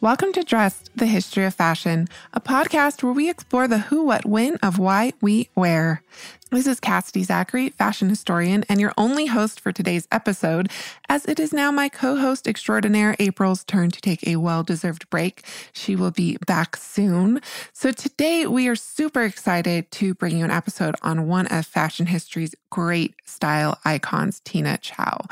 Welcome 0.00 0.32
to 0.32 0.42
Dressed, 0.42 0.90
the 0.96 1.06
History 1.06 1.44
of 1.44 1.54
Fashion, 1.54 2.08
a 2.32 2.40
podcast 2.40 3.02
where 3.02 3.12
we 3.12 3.28
explore 3.28 3.68
the 3.68 3.78
who, 3.78 4.04
what, 4.04 4.24
when 4.24 4.56
of 4.56 4.78
why 4.78 5.12
we 5.20 5.50
wear. 5.54 6.02
This 6.50 6.66
is 6.66 6.80
Cassidy 6.80 7.24
Zachary, 7.24 7.68
fashion 7.68 8.08
historian, 8.08 8.64
and 8.70 8.80
your 8.80 8.94
only 8.96 9.26
host 9.26 9.60
for 9.60 9.70
today's 9.70 10.08
episode, 10.10 10.70
as 11.10 11.26
it 11.26 11.38
is 11.38 11.52
now 11.52 11.70
my 11.70 11.90
co 11.90 12.16
host 12.16 12.48
extraordinaire, 12.48 13.14
April's 13.18 13.64
turn 13.64 13.90
to 13.90 14.00
take 14.00 14.26
a 14.26 14.36
well 14.36 14.62
deserved 14.62 15.10
break. 15.10 15.44
She 15.74 15.94
will 15.94 16.10
be 16.10 16.38
back 16.46 16.76
soon. 16.76 17.42
So 17.74 17.92
today 17.92 18.46
we 18.46 18.66
are 18.66 18.76
super 18.76 19.24
excited 19.24 19.90
to 19.90 20.14
bring 20.14 20.38
you 20.38 20.44
an 20.44 20.50
episode 20.50 20.96
on 21.02 21.28
one 21.28 21.48
of 21.48 21.66
fashion 21.66 22.06
history's 22.06 22.54
great 22.70 23.14
style 23.26 23.78
icons, 23.84 24.40
Tina 24.40 24.78
Chow. 24.78 25.26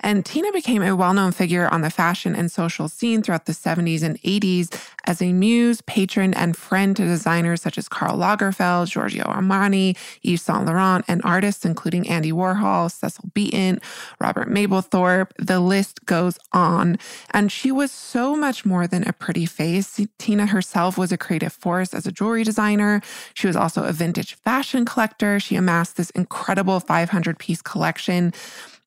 And 0.00 0.24
Tina 0.24 0.52
became 0.52 0.82
a 0.82 0.96
well 0.96 1.12
known 1.12 1.32
figure 1.32 1.68
on 1.68 1.82
the 1.82 1.90
fashion 1.90 2.34
and 2.34 2.50
social 2.50 2.88
scene 2.88 3.22
throughout 3.22 3.44
the 3.44 3.52
70s 3.52 4.02
and 4.02 4.18
80s 4.22 4.74
as 5.04 5.20
a 5.20 5.34
muse, 5.34 5.82
patron, 5.82 6.32
and 6.32 6.56
friend 6.56 6.96
to 6.96 7.04
designers 7.04 7.60
such 7.60 7.76
as 7.76 7.90
Karl 7.90 8.16
Lagerfeld, 8.16 8.88
Giorgio 8.88 9.24
Armani, 9.24 9.98
Yves 10.22 10.40
Saint 10.40 10.61
Laurent 10.64 11.04
and 11.08 11.20
artists 11.24 11.64
including 11.64 12.08
Andy 12.08 12.32
Warhol, 12.32 12.90
Cecil 12.90 13.30
Beaton, 13.34 13.80
Robert 14.20 14.48
Mapplethorpe. 14.48 15.30
The 15.38 15.60
list 15.60 16.04
goes 16.06 16.38
on. 16.52 16.98
And 17.30 17.50
she 17.50 17.70
was 17.70 17.90
so 17.90 18.36
much 18.36 18.64
more 18.64 18.86
than 18.86 19.06
a 19.06 19.12
pretty 19.12 19.46
face. 19.46 20.00
Tina 20.18 20.46
herself 20.46 20.96
was 20.98 21.12
a 21.12 21.18
creative 21.18 21.52
force 21.52 21.94
as 21.94 22.06
a 22.06 22.12
jewelry 22.12 22.44
designer. 22.44 23.00
She 23.34 23.46
was 23.46 23.56
also 23.56 23.84
a 23.84 23.92
vintage 23.92 24.34
fashion 24.34 24.84
collector. 24.84 25.40
She 25.40 25.56
amassed 25.56 25.96
this 25.96 26.10
incredible 26.10 26.80
500 26.80 27.38
piece 27.38 27.62
collection 27.62 28.32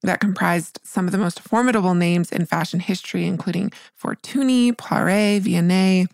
that 0.06 0.20
comprised 0.20 0.80
some 0.84 1.06
of 1.06 1.12
the 1.12 1.18
most 1.18 1.40
formidable 1.40 1.96
names 1.96 2.32
in 2.32 2.46
fashion 2.46 2.80
history, 2.80 3.26
including 3.26 3.72
Fortuny, 4.00 4.72
Poiret, 4.74 5.42
Vionnet. 5.42 6.08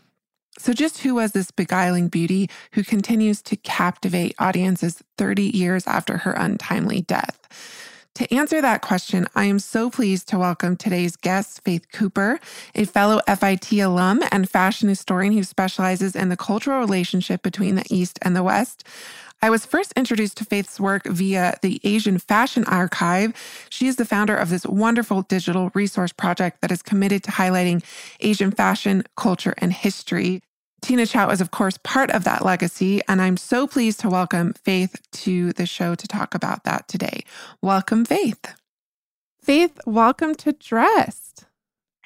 So, 0.62 0.74
just 0.74 1.00
who 1.00 1.16
was 1.16 1.32
this 1.32 1.50
beguiling 1.50 2.08
beauty 2.08 2.48
who 2.74 2.84
continues 2.84 3.42
to 3.42 3.56
captivate 3.56 4.36
audiences 4.38 5.02
30 5.18 5.58
years 5.58 5.88
after 5.88 6.18
her 6.18 6.34
untimely 6.34 7.02
death? 7.02 7.40
To 8.14 8.32
answer 8.32 8.62
that 8.62 8.84
question, 8.84 9.26
I 9.34 9.46
am 9.46 9.58
so 9.58 9.90
pleased 9.90 10.28
to 10.28 10.38
welcome 10.38 10.78
today's 10.78 11.16
guest, 11.16 11.64
Faith 11.64 11.88
Cooper, 11.92 12.40
a 12.76 12.86
fellow 12.86 13.22
FIT 13.28 13.74
alum 13.80 14.22
and 14.32 14.48
fashion 14.48 14.88
historian 14.88 15.34
who 15.34 15.44
specializes 15.44 16.16
in 16.16 16.30
the 16.30 16.38
cultural 16.38 16.80
relationship 16.80 17.42
between 17.42 17.74
the 17.74 17.86
East 17.90 18.20
and 18.22 18.36
the 18.36 18.44
West. 18.44 18.84
I 19.42 19.50
was 19.50 19.66
first 19.66 19.94
introduced 19.96 20.38
to 20.38 20.46
Faith's 20.46 20.80
work 20.80 21.08
via 21.08 21.58
the 21.64 21.82
Asian 21.84 22.20
Fashion 22.20 22.66
Archive. 22.66 23.34
She 23.72 23.88
is 23.88 23.96
the 23.96 24.06
founder 24.06 24.36
of 24.36 24.52
this 24.52 24.68
wonderful 24.68 25.24
digital 25.24 25.72
resource 25.74 26.12
project 26.12 26.62
that 26.62 26.72
is 26.72 26.84
committed 26.84 27.24
to 27.24 27.32
highlighting 27.32 27.84
Asian 28.20 28.52
fashion, 28.52 29.06
culture, 29.18 29.56
and 29.58 29.74
history. 29.74 30.44
Tina 30.82 31.06
Chow 31.06 31.30
is, 31.30 31.42
of 31.42 31.52
course, 31.52 31.78
part 31.84 32.10
of 32.10 32.24
that 32.24 32.44
legacy, 32.44 33.02
and 33.08 33.22
I'm 33.22 33.38
so 33.38 33.68
pleased 33.68 34.00
to 34.00 34.10
welcome 34.10 34.54
Faith 34.54 35.00
to 35.12 35.54
the 35.54 35.68
show 35.68 35.94
to 35.94 36.08
talk 36.08 36.34
about 36.34 36.64
that 36.64 36.88
today. 36.88 37.24
Welcome, 37.62 38.04
Faith. 38.04 38.56
Faith, 39.44 39.80
welcome 39.86 40.34
to 40.36 40.54
Dressed. 40.54 41.46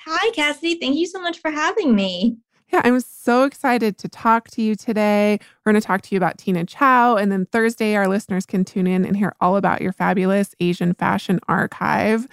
Hi, 0.05 0.29
Cassidy. 0.31 0.75
Thank 0.75 0.97
you 0.97 1.07
so 1.07 1.21
much 1.21 1.39
for 1.39 1.51
having 1.51 1.95
me. 1.95 2.37
Yeah, 2.73 2.81
I'm 2.83 2.99
so 2.99 3.43
excited 3.43 3.97
to 3.99 4.09
talk 4.09 4.49
to 4.49 4.61
you 4.61 4.75
today. 4.75 5.39
We're 5.63 5.71
going 5.71 5.81
to 5.81 5.87
talk 5.87 6.01
to 6.01 6.13
you 6.13 6.17
about 6.17 6.37
Tina 6.37 6.65
Chow. 6.65 7.15
And 7.15 7.31
then 7.31 7.45
Thursday, 7.45 7.95
our 7.95 8.07
listeners 8.07 8.45
can 8.45 8.65
tune 8.65 8.87
in 8.87 9.05
and 9.05 9.15
hear 9.15 9.35
all 9.39 9.55
about 9.55 9.81
your 9.81 9.93
fabulous 9.93 10.53
Asian 10.59 10.93
fashion 10.93 11.39
archive. 11.47 12.27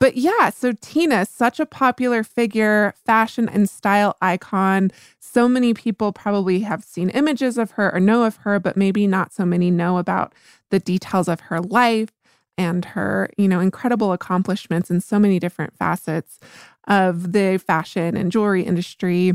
But 0.00 0.16
yeah, 0.16 0.50
so 0.50 0.72
Tina, 0.80 1.26
such 1.26 1.58
a 1.58 1.66
popular 1.66 2.22
figure, 2.22 2.94
fashion 3.04 3.48
and 3.48 3.68
style 3.68 4.16
icon. 4.22 4.92
So 5.18 5.48
many 5.48 5.74
people 5.74 6.12
probably 6.12 6.60
have 6.60 6.84
seen 6.84 7.10
images 7.10 7.58
of 7.58 7.72
her 7.72 7.92
or 7.92 7.98
know 8.00 8.24
of 8.24 8.36
her, 8.36 8.60
but 8.60 8.76
maybe 8.76 9.06
not 9.06 9.32
so 9.32 9.44
many 9.44 9.70
know 9.70 9.98
about 9.98 10.34
the 10.70 10.78
details 10.78 11.26
of 11.28 11.40
her 11.40 11.60
life 11.60 12.10
and 12.56 12.84
her, 12.84 13.30
you 13.36 13.48
know, 13.48 13.60
incredible 13.60 14.12
accomplishments 14.12 14.90
in 14.90 15.00
so 15.00 15.18
many 15.18 15.38
different 15.38 15.76
facets 15.76 16.38
of 16.86 17.32
the 17.32 17.58
fashion 17.58 18.16
and 18.16 18.30
jewelry 18.32 18.62
industry 18.62 19.32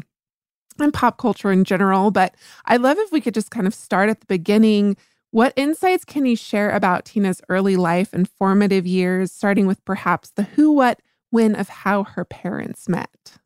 and 0.80 0.94
pop 0.94 1.18
culture 1.18 1.52
in 1.52 1.64
general. 1.64 2.12
But 2.12 2.36
I'd 2.66 2.82
love 2.82 2.98
if 2.98 3.12
we 3.12 3.22
could 3.22 3.34
just 3.34 3.52
kind 3.52 3.68
of 3.68 3.74
start 3.74 4.10
at 4.10 4.20
the 4.22 4.26
beginning 4.28 4.98
what 5.34 5.52
insights 5.56 6.06
can 6.06 6.28
you 6.28 6.36
share 6.36 6.70
about 6.70 7.06
Tina's 7.06 7.42
early 7.50 7.76
life 7.76 8.14
and 8.14 8.30
formative 8.30 8.86
years, 8.86 9.32
starting 9.32 9.66
with 9.66 9.84
perhaps 9.84 10.30
the 10.30 10.44
who, 10.44 10.72
what, 10.72 11.00
when 11.32 11.56
of 11.56 11.70
how 11.70 12.04
her 12.04 12.24
parents 12.24 12.88
met? 12.88 13.40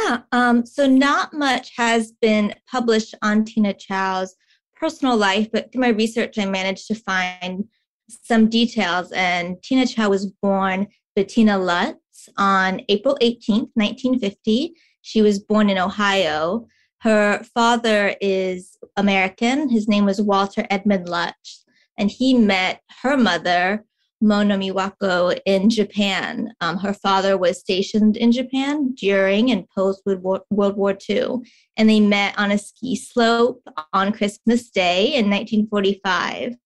Yeah, 0.00 0.20
um, 0.30 0.64
so 0.64 0.86
not 0.86 1.32
much 1.32 1.72
has 1.76 2.12
been 2.12 2.54
published 2.70 3.12
on 3.22 3.44
Tina 3.44 3.74
Chow's 3.74 4.36
personal 4.76 5.16
life, 5.16 5.48
but 5.52 5.72
through 5.72 5.80
my 5.80 5.88
research, 5.88 6.38
I 6.38 6.44
managed 6.44 6.86
to 6.86 6.94
find 6.94 7.64
some 8.08 8.48
details. 8.48 9.10
And 9.10 9.60
Tina 9.64 9.84
Chow 9.84 10.10
was 10.10 10.26
born 10.40 10.86
Bettina 11.16 11.58
Lutz 11.58 12.28
on 12.38 12.82
April 12.88 13.18
18th, 13.20 13.70
1950. 13.74 14.74
She 15.02 15.22
was 15.22 15.40
born 15.40 15.70
in 15.70 15.78
Ohio. 15.78 16.68
Her 17.06 17.44
father 17.54 18.16
is 18.20 18.76
American. 18.96 19.68
His 19.68 19.86
name 19.86 20.06
was 20.06 20.20
Walter 20.20 20.66
Edmund 20.70 21.08
Lutz, 21.08 21.64
and 21.96 22.10
he 22.10 22.34
met 22.34 22.80
her 23.00 23.16
mother, 23.16 23.84
Mona 24.20 24.58
Miwako, 24.58 25.38
in 25.46 25.70
Japan. 25.70 26.52
Um, 26.60 26.78
her 26.78 26.92
father 26.92 27.38
was 27.38 27.60
stationed 27.60 28.16
in 28.16 28.32
Japan 28.32 28.92
during 28.96 29.52
and 29.52 29.68
post 29.70 30.02
World 30.04 30.42
War 30.50 30.98
II, 31.08 31.42
and 31.76 31.88
they 31.88 32.00
met 32.00 32.36
on 32.36 32.50
a 32.50 32.58
ski 32.58 32.96
slope 32.96 33.62
on 33.92 34.12
Christmas 34.12 34.68
Day 34.68 35.14
in 35.14 35.30
1945. 35.30 36.56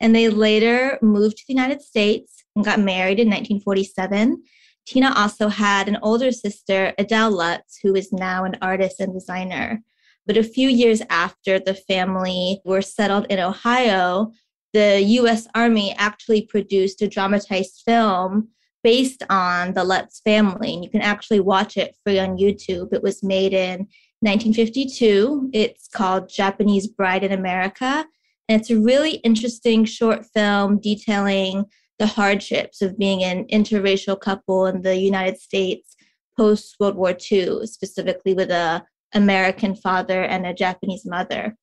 And 0.00 0.14
they 0.14 0.28
later 0.28 0.98
moved 1.00 1.38
to 1.38 1.44
the 1.48 1.54
United 1.54 1.80
States 1.80 2.44
and 2.54 2.62
got 2.62 2.78
married 2.78 3.20
in 3.20 3.28
1947 3.28 4.42
Tina 4.88 5.12
also 5.14 5.48
had 5.48 5.86
an 5.86 5.98
older 6.02 6.32
sister, 6.32 6.94
Adele 6.96 7.30
Lutz, 7.30 7.78
who 7.82 7.94
is 7.94 8.10
now 8.10 8.44
an 8.44 8.56
artist 8.62 9.00
and 9.00 9.12
designer. 9.12 9.82
But 10.26 10.38
a 10.38 10.42
few 10.42 10.66
years 10.66 11.02
after 11.10 11.58
the 11.58 11.74
family 11.74 12.62
were 12.64 12.80
settled 12.80 13.26
in 13.28 13.38
Ohio, 13.38 14.32
the 14.72 15.02
US 15.02 15.46
Army 15.54 15.94
actually 15.98 16.46
produced 16.46 17.02
a 17.02 17.08
dramatized 17.08 17.82
film 17.84 18.48
based 18.82 19.22
on 19.28 19.74
the 19.74 19.84
Lutz 19.84 20.20
family. 20.20 20.72
And 20.72 20.82
you 20.82 20.88
can 20.88 21.02
actually 21.02 21.40
watch 21.40 21.76
it 21.76 21.94
free 22.02 22.18
on 22.18 22.38
YouTube. 22.38 22.94
It 22.94 23.02
was 23.02 23.22
made 23.22 23.52
in 23.52 23.80
1952. 24.20 25.50
It's 25.52 25.88
called 25.88 26.30
Japanese 26.30 26.86
Bride 26.86 27.24
in 27.24 27.32
America. 27.32 28.06
And 28.48 28.58
it's 28.58 28.70
a 28.70 28.80
really 28.80 29.16
interesting 29.16 29.84
short 29.84 30.24
film 30.32 30.80
detailing 30.80 31.66
the 31.98 32.06
hardships 32.06 32.80
of 32.82 32.98
being 32.98 33.24
an 33.24 33.44
interracial 33.46 34.18
couple 34.18 34.66
in 34.66 34.82
the 34.82 34.96
United 34.96 35.40
States 35.40 35.96
post 36.36 36.76
World 36.78 36.96
War 36.96 37.16
II, 37.30 37.66
specifically 37.66 38.34
with 38.34 38.50
a 38.50 38.84
American 39.14 39.74
father 39.74 40.22
and 40.22 40.46
a 40.46 40.54
Japanese 40.54 41.04
mother. 41.04 41.56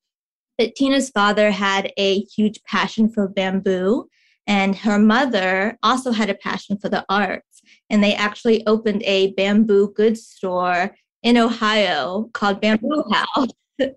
But 0.58 0.74
Tina's 0.74 1.10
father 1.10 1.50
had 1.50 1.92
a 1.96 2.20
huge 2.20 2.62
passion 2.64 3.08
for 3.08 3.28
bamboo, 3.28 4.08
and 4.46 4.76
her 4.76 4.98
mother 4.98 5.78
also 5.82 6.12
had 6.12 6.30
a 6.30 6.34
passion 6.34 6.78
for 6.78 6.88
the 6.88 7.04
arts. 7.08 7.62
And 7.90 8.02
they 8.02 8.14
actually 8.14 8.66
opened 8.66 9.02
a 9.04 9.32
bamboo 9.32 9.92
goods 9.94 10.26
store 10.26 10.94
in 11.22 11.36
Ohio 11.36 12.30
called 12.32 12.60
Bamboo 12.60 13.04
House. 13.12 13.48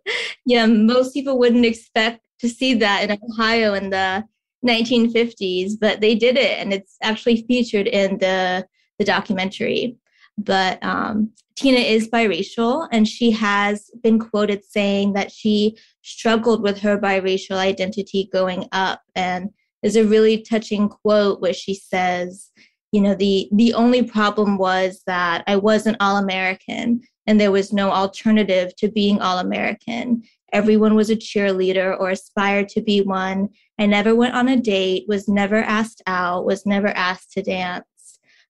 yeah, 0.45 0.65
most 0.65 1.13
people 1.13 1.37
wouldn't 1.37 1.65
expect 1.65 2.21
to 2.39 2.49
see 2.49 2.73
that 2.75 3.09
in 3.09 3.17
Ohio 3.31 3.73
in 3.73 3.89
the 3.89 4.23
1950s, 4.65 5.73
but 5.79 6.01
they 6.01 6.15
did 6.15 6.37
it, 6.37 6.59
and 6.59 6.73
it's 6.73 6.97
actually 7.01 7.45
featured 7.47 7.87
in 7.87 8.17
the 8.19 8.67
the 8.97 9.05
documentary. 9.05 9.97
But 10.37 10.83
um, 10.83 11.31
Tina 11.55 11.79
is 11.79 12.09
biracial, 12.09 12.87
and 12.91 13.07
she 13.07 13.31
has 13.31 13.89
been 14.03 14.19
quoted 14.19 14.63
saying 14.63 15.13
that 15.13 15.31
she 15.31 15.77
struggled 16.01 16.61
with 16.61 16.79
her 16.79 16.97
biracial 16.97 17.57
identity 17.57 18.29
going 18.31 18.65
up. 18.71 19.01
And 19.15 19.49
there's 19.81 19.97
a 19.97 20.05
really 20.05 20.41
touching 20.41 20.89
quote 20.89 21.41
where 21.41 21.53
she 21.53 21.73
says, 21.73 22.51
"You 22.91 23.01
know, 23.01 23.15
the 23.15 23.49
the 23.53 23.73
only 23.73 24.03
problem 24.03 24.57
was 24.57 25.01
that 25.07 25.43
I 25.47 25.55
wasn't 25.55 25.97
all 25.99 26.17
American, 26.17 27.01
and 27.29 27.39
there 27.39 27.51
was 27.51 27.71
no 27.71 27.91
alternative 27.91 28.75
to 28.77 28.89
being 28.89 29.21
all 29.21 29.37
American. 29.37 30.23
Everyone 30.51 30.95
was 30.95 31.11
a 31.11 31.15
cheerleader 31.15 31.95
or 31.99 32.09
aspired 32.09 32.67
to 32.69 32.81
be 32.81 33.01
one. 33.01 33.49
I 33.77 33.85
never 33.85 34.15
went 34.15 34.33
on 34.33 34.47
a 34.47 34.57
date, 34.57 35.05
was 35.07 35.27
never 35.27 35.57
asked 35.57 36.01
out, 36.07 36.45
was 36.45 36.65
never 36.65 36.87
asked 36.87 37.33
to 37.33 37.43
dance. 37.43 37.85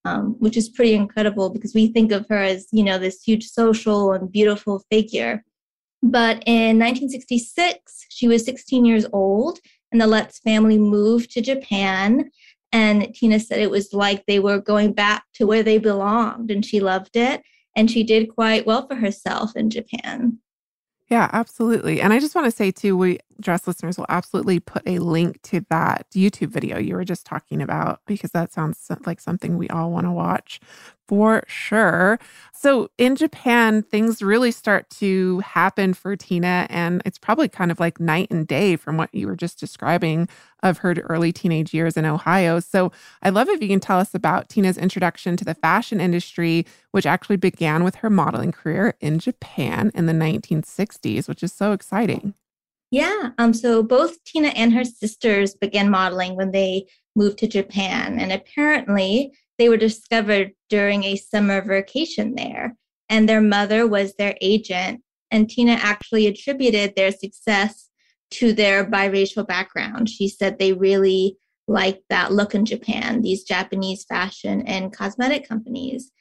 Um, 0.05 0.37
which 0.39 0.55
is 0.55 0.69
pretty 0.69 0.93
incredible 0.93 1.49
because 1.49 1.75
we 1.75 1.87
think 1.87 2.13
of 2.13 2.25
her 2.29 2.37
as, 2.37 2.69
you 2.71 2.83
know, 2.85 2.97
this 2.97 3.21
huge 3.21 3.49
social 3.49 4.13
and 4.13 4.31
beautiful 4.31 4.81
figure. 4.89 5.43
But 6.01 6.41
in 6.45 6.79
1966, 6.79 8.05
she 8.07 8.29
was 8.29 8.45
16 8.45 8.85
years 8.85 9.05
old, 9.11 9.59
and 9.91 9.99
the 9.99 10.07
Lutz 10.07 10.39
family 10.39 10.77
moved 10.77 11.31
to 11.31 11.41
Japan. 11.41 12.31
And 12.71 13.13
Tina 13.13 13.41
said 13.41 13.59
it 13.59 13.69
was 13.69 13.91
like 13.91 14.25
they 14.25 14.39
were 14.39 14.59
going 14.59 14.93
back 14.93 15.25
to 15.33 15.45
where 15.45 15.63
they 15.63 15.79
belonged, 15.79 16.49
and 16.49 16.65
she 16.65 16.79
loved 16.79 17.17
it. 17.17 17.43
And 17.79 17.89
she 17.89 18.03
did 18.03 18.35
quite 18.35 18.65
well 18.65 18.85
for 18.85 18.95
herself 18.95 19.55
in 19.55 19.69
Japan. 19.69 20.37
Yeah, 21.07 21.29
absolutely. 21.31 22.01
And 22.01 22.11
I 22.11 22.19
just 22.19 22.35
want 22.35 22.43
to 22.43 22.51
say 22.51 22.71
too, 22.71 22.97
we 22.97 23.19
dress 23.39 23.67
listeners 23.67 23.97
will 23.97 24.05
absolutely 24.09 24.59
put 24.59 24.81
a 24.85 24.99
link 24.99 25.41
to 25.43 25.65
that 25.69 26.05
YouTube 26.11 26.49
video 26.49 26.77
you 26.77 26.95
were 26.95 27.05
just 27.05 27.25
talking 27.25 27.61
about 27.61 28.01
because 28.05 28.31
that 28.31 28.51
sounds 28.53 28.89
like 29.05 29.19
something 29.19 29.57
we 29.57 29.69
all 29.69 29.91
want 29.91 30.05
to 30.05 30.11
watch 30.11 30.59
for 31.09 31.43
sure. 31.47 32.19
So 32.53 32.91
in 32.99 33.15
Japan, 33.15 33.81
things 33.81 34.21
really 34.21 34.51
start 34.51 34.91
to 34.91 35.39
happen 35.39 35.95
for 35.95 36.15
Tina, 36.15 36.67
and 36.69 37.01
it's 37.03 37.17
probably 37.17 37.49
kind 37.49 37.71
of 37.71 37.79
like 37.79 37.99
night 37.99 38.27
and 38.29 38.45
day 38.45 38.75
from 38.75 38.95
what 38.95 39.11
you 39.11 39.25
were 39.25 39.35
just 39.35 39.59
describing 39.59 40.29
of 40.61 40.79
her 40.79 40.93
early 41.09 41.31
teenage 41.31 41.73
years 41.73 41.97
in 41.97 42.05
Ohio. 42.05 42.59
So 42.59 42.91
I'd 43.23 43.33
love 43.33 43.49
if 43.49 43.59
you 43.59 43.67
can 43.67 43.79
tell 43.79 43.97
us 43.97 44.13
about 44.13 44.49
Tina's 44.49 44.77
introduction 44.77 45.35
to 45.37 45.45
the 45.45 45.55
fashion 45.55 45.99
industry, 45.99 46.67
which 46.91 47.07
actually 47.07 47.37
began 47.37 47.83
with 47.83 47.95
her 47.95 48.09
modeling 48.11 48.51
career 48.51 48.93
in 49.01 49.17
Japan 49.17 49.91
in 49.95 50.05
the 50.05 50.13
1960s, 50.13 51.27
which 51.27 51.41
is 51.41 51.51
so 51.51 51.71
exciting. 51.71 52.35
Yeah. 52.91 53.29
Um, 53.37 53.53
so 53.53 53.83
both 53.83 54.23
Tina 54.23 54.47
and 54.49 54.73
her 54.73 54.83
sisters 54.83 55.53
began 55.53 55.89
modeling 55.89 56.35
when 56.35 56.51
they 56.51 56.87
moved 57.15 57.37
to 57.39 57.47
Japan. 57.47 58.19
And 58.19 58.31
apparently, 58.31 59.31
they 59.57 59.69
were 59.69 59.77
discovered 59.77 60.51
during 60.69 61.03
a 61.03 61.17
summer 61.17 61.61
vacation 61.61 62.33
there, 62.35 62.75
and 63.09 63.27
their 63.27 63.41
mother 63.41 63.85
was 63.85 64.15
their 64.15 64.35
agent. 64.41 65.01
And 65.31 65.49
Tina 65.49 65.73
actually 65.73 66.25
attributed 66.25 66.95
their 66.95 67.11
success 67.11 67.89
to 68.31 68.53
their 68.53 68.85
biracial 68.85 69.45
background. 69.45 70.09
She 70.09 70.27
said 70.27 70.57
they 70.57 70.73
really 70.73 71.37
liked 71.67 72.03
that 72.09 72.31
look 72.31 72.55
in 72.55 72.65
Japan, 72.65 73.21
these 73.21 73.43
Japanese 73.43 74.05
fashion 74.05 74.61
and 74.65 74.95
cosmetic 74.95 75.47
companies. 75.47 76.11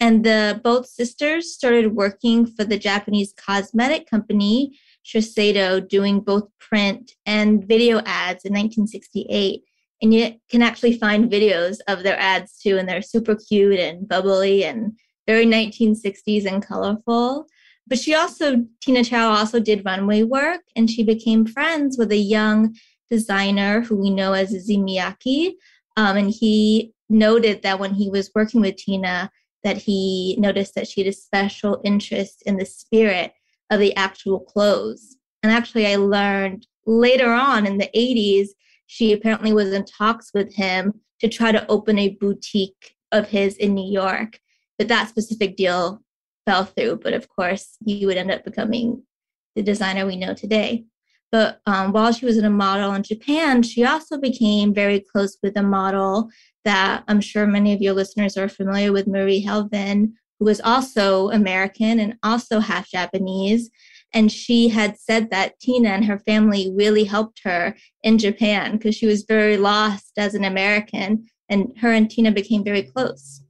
And 0.00 0.24
the 0.24 0.60
both 0.64 0.86
sisters 0.86 1.52
started 1.52 1.94
working 1.94 2.46
for 2.46 2.64
the 2.64 2.78
Japanese 2.78 3.34
cosmetic 3.36 4.08
company 4.08 4.78
Shiseido 5.04 5.86
doing 5.86 6.20
both 6.20 6.48
print 6.58 7.12
and 7.26 7.66
video 7.66 7.98
ads 7.98 8.44
in 8.44 8.52
1968 8.52 9.62
and 10.02 10.12
you 10.12 10.34
can 10.50 10.62
actually 10.62 10.98
find 10.98 11.30
videos 11.30 11.78
of 11.88 12.02
their 12.02 12.18
ads 12.18 12.58
too 12.58 12.78
and 12.78 12.88
they're 12.88 13.02
super 13.02 13.34
cute 13.34 13.78
and 13.78 14.08
bubbly 14.08 14.64
and 14.64 14.92
very 15.26 15.46
1960s 15.46 16.46
and 16.46 16.66
colorful. 16.66 17.46
But 17.86 17.98
she 17.98 18.14
also 18.14 18.64
tina 18.80 19.04
chow 19.04 19.30
also 19.30 19.60
did 19.60 19.84
runway 19.84 20.22
work 20.22 20.60
and 20.76 20.90
she 20.90 21.02
became 21.04 21.46
friends 21.46 21.96
with 21.98 22.12
a 22.12 22.16
young 22.16 22.74
designer 23.10 23.82
who 23.82 23.96
we 23.96 24.10
know 24.10 24.32
as 24.32 24.52
Issey 24.52 24.78
Miyake. 24.78 25.54
Um, 25.96 26.16
and 26.16 26.30
he 26.30 26.92
noted 27.08 27.62
that 27.62 27.78
when 27.78 27.94
he 27.94 28.10
was 28.10 28.30
working 28.34 28.60
with 28.60 28.76
tina 28.76 29.30
that 29.62 29.78
he 29.78 30.36
noticed 30.38 30.74
that 30.74 30.88
she 30.88 31.00
had 31.02 31.08
a 31.08 31.16
special 31.16 31.80
interest 31.84 32.42
in 32.44 32.56
the 32.58 32.66
spirit 32.66 33.32
of 33.70 33.80
the 33.80 33.94
actual 33.96 34.40
clothes 34.40 35.16
and 35.42 35.52
actually 35.52 35.86
i 35.86 35.96
learned 35.96 36.66
later 36.86 37.32
on 37.32 37.66
in 37.66 37.78
the 37.78 37.90
80s 37.94 38.48
she 38.86 39.12
apparently 39.12 39.52
was 39.52 39.72
in 39.72 39.84
talks 39.84 40.30
with 40.34 40.54
him 40.54 41.00
to 41.20 41.28
try 41.28 41.52
to 41.52 41.66
open 41.68 41.98
a 41.98 42.10
boutique 42.20 42.94
of 43.12 43.28
his 43.28 43.56
in 43.56 43.74
New 43.74 43.90
York. 43.90 44.40
But 44.78 44.88
that 44.88 45.08
specific 45.08 45.56
deal 45.56 46.02
fell 46.46 46.64
through. 46.64 47.00
But 47.02 47.14
of 47.14 47.28
course, 47.28 47.76
he 47.84 48.04
would 48.06 48.16
end 48.16 48.30
up 48.30 48.44
becoming 48.44 49.02
the 49.56 49.62
designer 49.62 50.06
we 50.06 50.16
know 50.16 50.34
today. 50.34 50.84
But 51.32 51.60
um, 51.66 51.92
while 51.92 52.12
she 52.12 52.26
was 52.26 52.38
in 52.38 52.44
a 52.44 52.50
model 52.50 52.92
in 52.92 53.02
Japan, 53.02 53.62
she 53.62 53.84
also 53.84 54.18
became 54.18 54.74
very 54.74 55.00
close 55.00 55.38
with 55.42 55.56
a 55.56 55.62
model 55.62 56.30
that 56.64 57.02
I'm 57.08 57.20
sure 57.20 57.46
many 57.46 57.72
of 57.72 57.80
your 57.80 57.94
listeners 57.94 58.36
are 58.36 58.48
familiar 58.48 58.92
with, 58.92 59.08
Marie 59.08 59.44
Helvin, 59.44 60.12
who 60.44 60.50
was 60.50 60.60
also 60.60 61.30
American 61.30 61.98
and 61.98 62.18
also 62.22 62.60
half 62.60 62.90
Japanese. 62.90 63.70
And 64.12 64.30
she 64.30 64.68
had 64.68 64.98
said 64.98 65.30
that 65.30 65.58
Tina 65.58 65.88
and 65.88 66.04
her 66.04 66.18
family 66.18 66.70
really 66.74 67.04
helped 67.04 67.40
her 67.44 67.74
in 68.02 68.18
Japan 68.18 68.72
because 68.72 68.94
she 68.94 69.06
was 69.06 69.24
very 69.26 69.56
lost 69.56 70.12
as 70.18 70.34
an 70.34 70.44
American, 70.44 71.26
and 71.48 71.72
her 71.80 71.90
and 71.92 72.10
Tina 72.10 72.30
became 72.30 72.62
very 72.62 72.82
close. 72.82 73.42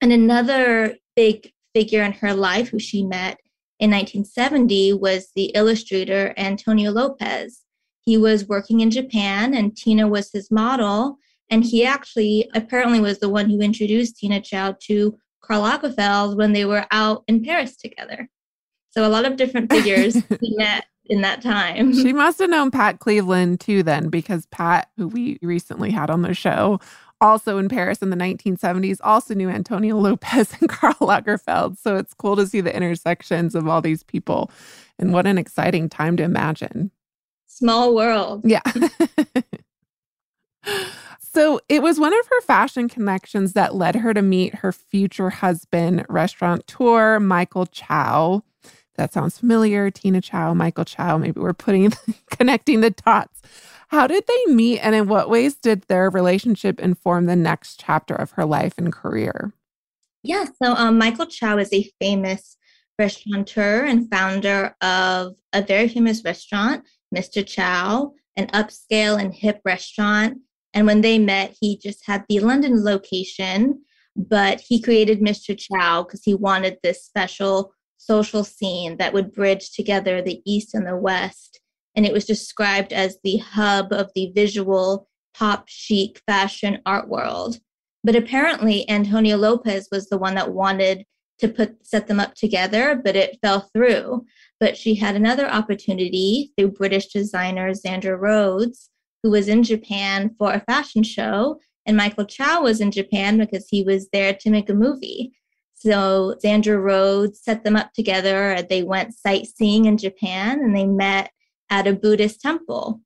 And 0.00 0.10
another 0.10 0.96
big 1.14 1.52
figure 1.74 2.02
in 2.02 2.12
her 2.12 2.32
life 2.32 2.70
who 2.70 2.78
she 2.78 3.02
met 3.02 3.38
in 3.78 3.90
1970 3.90 4.94
was 4.94 5.28
the 5.36 5.52
illustrator 5.54 6.32
Antonio 6.38 6.92
Lopez. 6.92 7.60
He 8.00 8.16
was 8.16 8.48
working 8.48 8.80
in 8.80 8.90
Japan, 8.90 9.52
and 9.52 9.76
Tina 9.76 10.08
was 10.08 10.32
his 10.32 10.50
model. 10.50 11.18
And 11.50 11.62
he 11.62 11.84
actually 11.84 12.48
apparently 12.54 13.00
was 13.00 13.18
the 13.18 13.28
one 13.28 13.50
who 13.50 13.60
introduced 13.60 14.16
Tina 14.16 14.40
Chow 14.40 14.76
to 14.86 15.18
Karl 15.50 15.62
Lagerfeld 15.62 16.36
when 16.36 16.52
they 16.52 16.64
were 16.64 16.86
out 16.92 17.24
in 17.26 17.44
Paris 17.44 17.76
together. 17.76 18.28
So 18.90 19.06
a 19.06 19.10
lot 19.10 19.24
of 19.24 19.36
different 19.36 19.70
figures 19.70 20.14
we 20.40 20.54
met 20.56 20.84
in 21.06 21.22
that 21.22 21.42
time. 21.42 21.92
She 21.92 22.12
must 22.12 22.38
have 22.38 22.50
known 22.50 22.70
Pat 22.70 23.00
Cleveland 23.00 23.60
too, 23.60 23.82
then, 23.82 24.08
because 24.08 24.46
Pat, 24.46 24.90
who 24.96 25.08
we 25.08 25.38
recently 25.42 25.90
had 25.90 26.08
on 26.08 26.22
the 26.22 26.34
show, 26.34 26.78
also 27.20 27.58
in 27.58 27.68
Paris 27.68 27.98
in 27.98 28.10
the 28.10 28.16
1970s, 28.16 28.98
also 29.02 29.34
knew 29.34 29.48
Antonio 29.48 29.96
Lopez 29.96 30.54
and 30.60 30.68
Karl 30.68 30.94
Lagerfeld. 30.94 31.78
So 31.78 31.96
it's 31.96 32.14
cool 32.14 32.36
to 32.36 32.46
see 32.46 32.60
the 32.60 32.74
intersections 32.74 33.56
of 33.56 33.66
all 33.66 33.82
these 33.82 34.04
people. 34.04 34.50
And 34.98 35.12
what 35.12 35.26
an 35.26 35.38
exciting 35.38 35.88
time 35.88 36.16
to 36.18 36.22
imagine. 36.22 36.92
Small 37.46 37.94
world. 37.94 38.42
Yeah. 38.44 38.62
so 41.34 41.60
it 41.68 41.82
was 41.82 41.98
one 41.98 42.12
of 42.18 42.26
her 42.26 42.40
fashion 42.42 42.88
connections 42.88 43.52
that 43.54 43.74
led 43.74 43.96
her 43.96 44.14
to 44.14 44.22
meet 44.22 44.56
her 44.56 44.72
future 44.72 45.30
husband, 45.30 46.04
restaurateur 46.08 47.20
Michael 47.20 47.66
Chow 47.66 48.42
that 49.00 49.14
sounds 49.14 49.38
familiar. 49.38 49.90
Tina 49.90 50.20
Chow, 50.20 50.52
Michael 50.52 50.84
Chow. 50.84 51.16
Maybe 51.16 51.40
we're 51.40 51.54
putting 51.54 51.90
connecting 52.30 52.82
the 52.82 52.90
dots. 52.90 53.40
How 53.88 54.06
did 54.06 54.24
they 54.26 54.52
meet, 54.52 54.78
and 54.80 54.94
in 54.94 55.08
what 55.08 55.30
ways 55.30 55.56
did 55.56 55.82
their 55.88 56.10
relationship 56.10 56.78
inform 56.78 57.26
the 57.26 57.34
next 57.34 57.80
chapter 57.80 58.14
of 58.14 58.32
her 58.32 58.44
life 58.44 58.74
and 58.76 58.92
career? 58.92 59.52
Yeah, 60.22 60.44
so 60.62 60.74
um, 60.74 60.98
Michael 60.98 61.26
Chow 61.26 61.58
is 61.58 61.72
a 61.72 61.90
famous 61.98 62.56
restaurateur 62.98 63.84
and 63.84 64.08
founder 64.10 64.76
of 64.82 65.34
a 65.54 65.62
very 65.62 65.88
famous 65.88 66.22
restaurant, 66.22 66.84
Mr. 67.14 67.44
Chow, 67.44 68.12
an 68.36 68.48
upscale 68.48 69.18
and 69.18 69.34
hip 69.34 69.60
restaurant. 69.64 70.38
And 70.74 70.86
when 70.86 71.00
they 71.00 71.18
met, 71.18 71.56
he 71.60 71.78
just 71.78 72.06
had 72.06 72.24
the 72.28 72.40
London 72.40 72.84
location, 72.84 73.82
but 74.16 74.60
he 74.60 74.80
created 74.80 75.20
Mr. 75.20 75.58
Chow 75.58 76.02
because 76.04 76.22
he 76.24 76.34
wanted 76.34 76.78
this 76.82 77.04
special 77.04 77.72
social 77.96 78.44
scene 78.44 78.96
that 78.96 79.12
would 79.12 79.32
bridge 79.32 79.72
together 79.72 80.22
the 80.22 80.40
East 80.46 80.74
and 80.74 80.86
the 80.86 80.96
West. 80.96 81.60
And 81.94 82.06
it 82.06 82.12
was 82.12 82.24
described 82.24 82.92
as 82.92 83.18
the 83.22 83.38
hub 83.38 83.92
of 83.92 84.10
the 84.14 84.32
visual, 84.34 85.08
pop 85.34 85.64
chic 85.68 86.20
fashion 86.26 86.78
art 86.86 87.08
world. 87.08 87.58
But 88.02 88.16
apparently, 88.16 88.88
Antonio 88.88 89.36
Lopez 89.36 89.88
was 89.92 90.08
the 90.08 90.18
one 90.18 90.34
that 90.36 90.52
wanted 90.52 91.04
to 91.40 91.48
put 91.48 91.86
set 91.86 92.06
them 92.06 92.20
up 92.20 92.34
together, 92.34 93.00
but 93.02 93.16
it 93.16 93.38
fell 93.42 93.68
through. 93.74 94.24
But 94.58 94.76
she 94.76 94.94
had 94.94 95.16
another 95.16 95.48
opportunity 95.48 96.52
through 96.56 96.72
British 96.72 97.08
designer 97.08 97.72
Zandra 97.72 98.18
Rhodes, 98.18 98.89
who 99.22 99.30
was 99.30 99.48
in 99.48 99.62
Japan 99.62 100.34
for 100.38 100.52
a 100.52 100.60
fashion 100.60 101.02
show, 101.02 101.60
and 101.86 101.96
Michael 101.96 102.24
Chow 102.24 102.62
was 102.62 102.80
in 102.80 102.90
Japan 102.90 103.38
because 103.38 103.66
he 103.68 103.82
was 103.82 104.08
there 104.10 104.34
to 104.34 104.50
make 104.50 104.68
a 104.70 104.74
movie. 104.74 105.32
So 105.74 106.36
Zandra 106.44 106.80
Rhodes 106.80 107.42
set 107.42 107.64
them 107.64 107.74
up 107.74 107.92
together. 107.94 108.60
They 108.68 108.82
went 108.82 109.14
sightseeing 109.14 109.86
in 109.86 109.96
Japan 109.96 110.60
and 110.60 110.76
they 110.76 110.84
met 110.84 111.30
at 111.70 111.86
a 111.86 111.94
Buddhist 111.94 112.42
temple. 112.42 113.00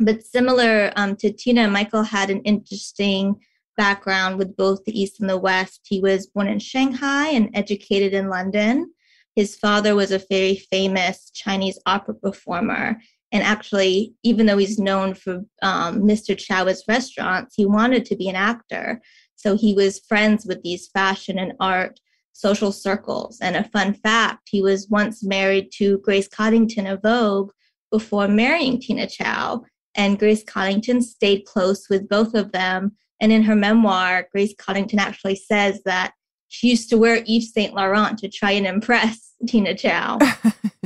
But 0.00 0.24
similar 0.24 0.92
um, 0.96 1.14
to 1.16 1.32
Tina, 1.32 1.68
Michael 1.68 2.02
had 2.02 2.30
an 2.30 2.42
interesting 2.42 3.36
background 3.76 4.38
with 4.38 4.56
both 4.56 4.84
the 4.84 5.00
East 5.00 5.20
and 5.20 5.30
the 5.30 5.38
West. 5.38 5.82
He 5.84 6.00
was 6.00 6.26
born 6.26 6.48
in 6.48 6.58
Shanghai 6.58 7.28
and 7.28 7.50
educated 7.54 8.12
in 8.12 8.28
London. 8.28 8.92
His 9.36 9.56
father 9.56 9.94
was 9.94 10.10
a 10.10 10.22
very 10.28 10.56
famous 10.56 11.30
Chinese 11.32 11.78
opera 11.86 12.14
performer. 12.14 13.00
And 13.32 13.42
actually, 13.42 14.14
even 14.22 14.46
though 14.46 14.56
he's 14.56 14.78
known 14.78 15.14
for 15.14 15.42
um, 15.62 16.02
Mr. 16.02 16.36
Chow's 16.36 16.82
restaurants, 16.88 17.54
he 17.56 17.66
wanted 17.66 18.04
to 18.06 18.16
be 18.16 18.28
an 18.28 18.36
actor. 18.36 19.00
So 19.36 19.56
he 19.56 19.74
was 19.74 20.00
friends 20.08 20.46
with 20.46 20.62
these 20.62 20.88
fashion 20.88 21.38
and 21.38 21.52
art 21.60 22.00
social 22.32 22.72
circles. 22.72 23.38
And 23.42 23.56
a 23.56 23.68
fun 23.68 23.94
fact 23.94 24.48
he 24.50 24.62
was 24.62 24.88
once 24.88 25.24
married 25.24 25.70
to 25.72 25.98
Grace 25.98 26.28
Coddington 26.28 26.86
of 26.86 27.02
Vogue 27.02 27.50
before 27.90 28.28
marrying 28.28 28.80
Tina 28.80 29.06
Chow. 29.06 29.64
And 29.94 30.18
Grace 30.18 30.44
Coddington 30.44 31.02
stayed 31.02 31.44
close 31.44 31.88
with 31.90 32.08
both 32.08 32.34
of 32.34 32.52
them. 32.52 32.92
And 33.20 33.32
in 33.32 33.42
her 33.42 33.56
memoir, 33.56 34.28
Grace 34.30 34.54
Coddington 34.56 35.00
actually 35.00 35.36
says 35.36 35.82
that 35.84 36.12
she 36.46 36.70
used 36.70 36.88
to 36.90 36.98
wear 36.98 37.24
Yves 37.26 37.52
Saint 37.52 37.74
Laurent 37.74 38.18
to 38.18 38.28
try 38.28 38.52
and 38.52 38.66
impress 38.66 39.34
Tina 39.46 39.74
Chow. 39.74 40.18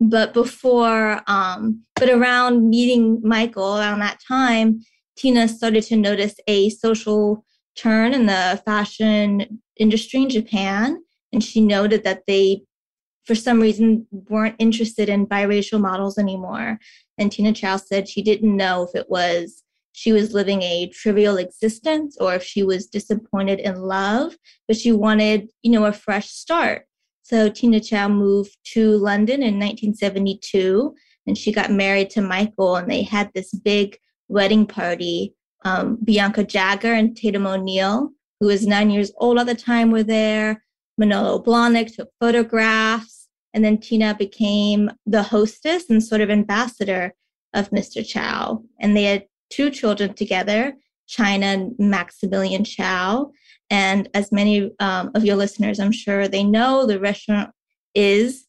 but 0.00 0.34
before, 0.34 1.22
um, 1.26 1.82
but 1.96 2.08
around 2.08 2.68
meeting 2.68 3.20
Michael 3.22 3.78
around 3.78 4.00
that 4.00 4.18
time, 4.26 4.80
Tina 5.16 5.48
started 5.48 5.84
to 5.84 5.96
notice 5.96 6.34
a 6.46 6.70
social 6.70 7.44
turn 7.76 8.12
in 8.12 8.26
the 8.26 8.60
fashion 8.64 9.60
industry 9.76 10.22
in 10.22 10.28
Japan. 10.28 11.02
And 11.32 11.42
she 11.44 11.60
noted 11.60 12.04
that 12.04 12.22
they, 12.26 12.62
for 13.24 13.34
some 13.34 13.60
reason, 13.60 14.06
weren't 14.10 14.56
interested 14.58 15.08
in 15.08 15.26
biracial 15.26 15.80
models 15.80 16.18
anymore. 16.18 16.78
And 17.18 17.30
Tina 17.30 17.52
Chow 17.52 17.76
said 17.76 18.08
she 18.08 18.22
didn't 18.22 18.56
know 18.56 18.84
if 18.84 18.94
it 18.94 19.10
was 19.10 19.62
she 19.98 20.12
was 20.12 20.32
living 20.32 20.62
a 20.62 20.88
trivial 20.90 21.38
existence 21.38 22.16
or 22.20 22.34
if 22.34 22.44
she 22.44 22.62
was 22.62 22.86
disappointed 22.86 23.58
in 23.58 23.74
love, 23.82 24.36
but 24.68 24.76
she 24.76 24.92
wanted, 24.92 25.50
you 25.62 25.72
know, 25.72 25.86
a 25.86 25.92
fresh 25.92 26.28
start. 26.28 26.86
So 27.28 27.50
Tina 27.50 27.78
Chow 27.78 28.08
moved 28.08 28.56
to 28.72 28.96
London 28.96 29.42
in 29.42 29.58
1972 29.58 30.94
and 31.26 31.36
she 31.36 31.52
got 31.52 31.70
married 31.70 32.08
to 32.10 32.22
Michael 32.22 32.76
and 32.76 32.90
they 32.90 33.02
had 33.02 33.30
this 33.34 33.52
big 33.52 33.98
wedding 34.28 34.64
party. 34.66 35.34
Um, 35.62 35.98
Bianca 36.02 36.42
Jagger 36.42 36.94
and 36.94 37.14
Tatum 37.14 37.46
O'Neal, 37.46 38.12
who 38.40 38.46
was 38.46 38.66
nine 38.66 38.88
years 38.88 39.12
old 39.18 39.38
at 39.38 39.44
the 39.44 39.54
time, 39.54 39.90
were 39.90 40.02
there. 40.02 40.64
Manolo 40.96 41.42
Blahnik 41.42 41.94
took 41.94 42.08
photographs. 42.18 43.28
And 43.52 43.62
then 43.62 43.76
Tina 43.76 44.14
became 44.14 44.90
the 45.04 45.22
hostess 45.22 45.90
and 45.90 46.02
sort 46.02 46.22
of 46.22 46.30
ambassador 46.30 47.14
of 47.52 47.68
Mr. 47.70 48.06
Chow. 48.06 48.62
And 48.80 48.96
they 48.96 49.04
had 49.04 49.26
two 49.50 49.70
children 49.70 50.14
together, 50.14 50.78
China 51.06 51.44
and 51.44 51.74
Maximilian 51.78 52.64
Chow. 52.64 53.32
And 53.70 54.08
as 54.14 54.32
many 54.32 54.70
um, 54.80 55.10
of 55.14 55.24
your 55.24 55.36
listeners, 55.36 55.78
I'm 55.78 55.92
sure 55.92 56.26
they 56.26 56.44
know, 56.44 56.86
the 56.86 57.00
restaurant 57.00 57.50
is 57.94 58.46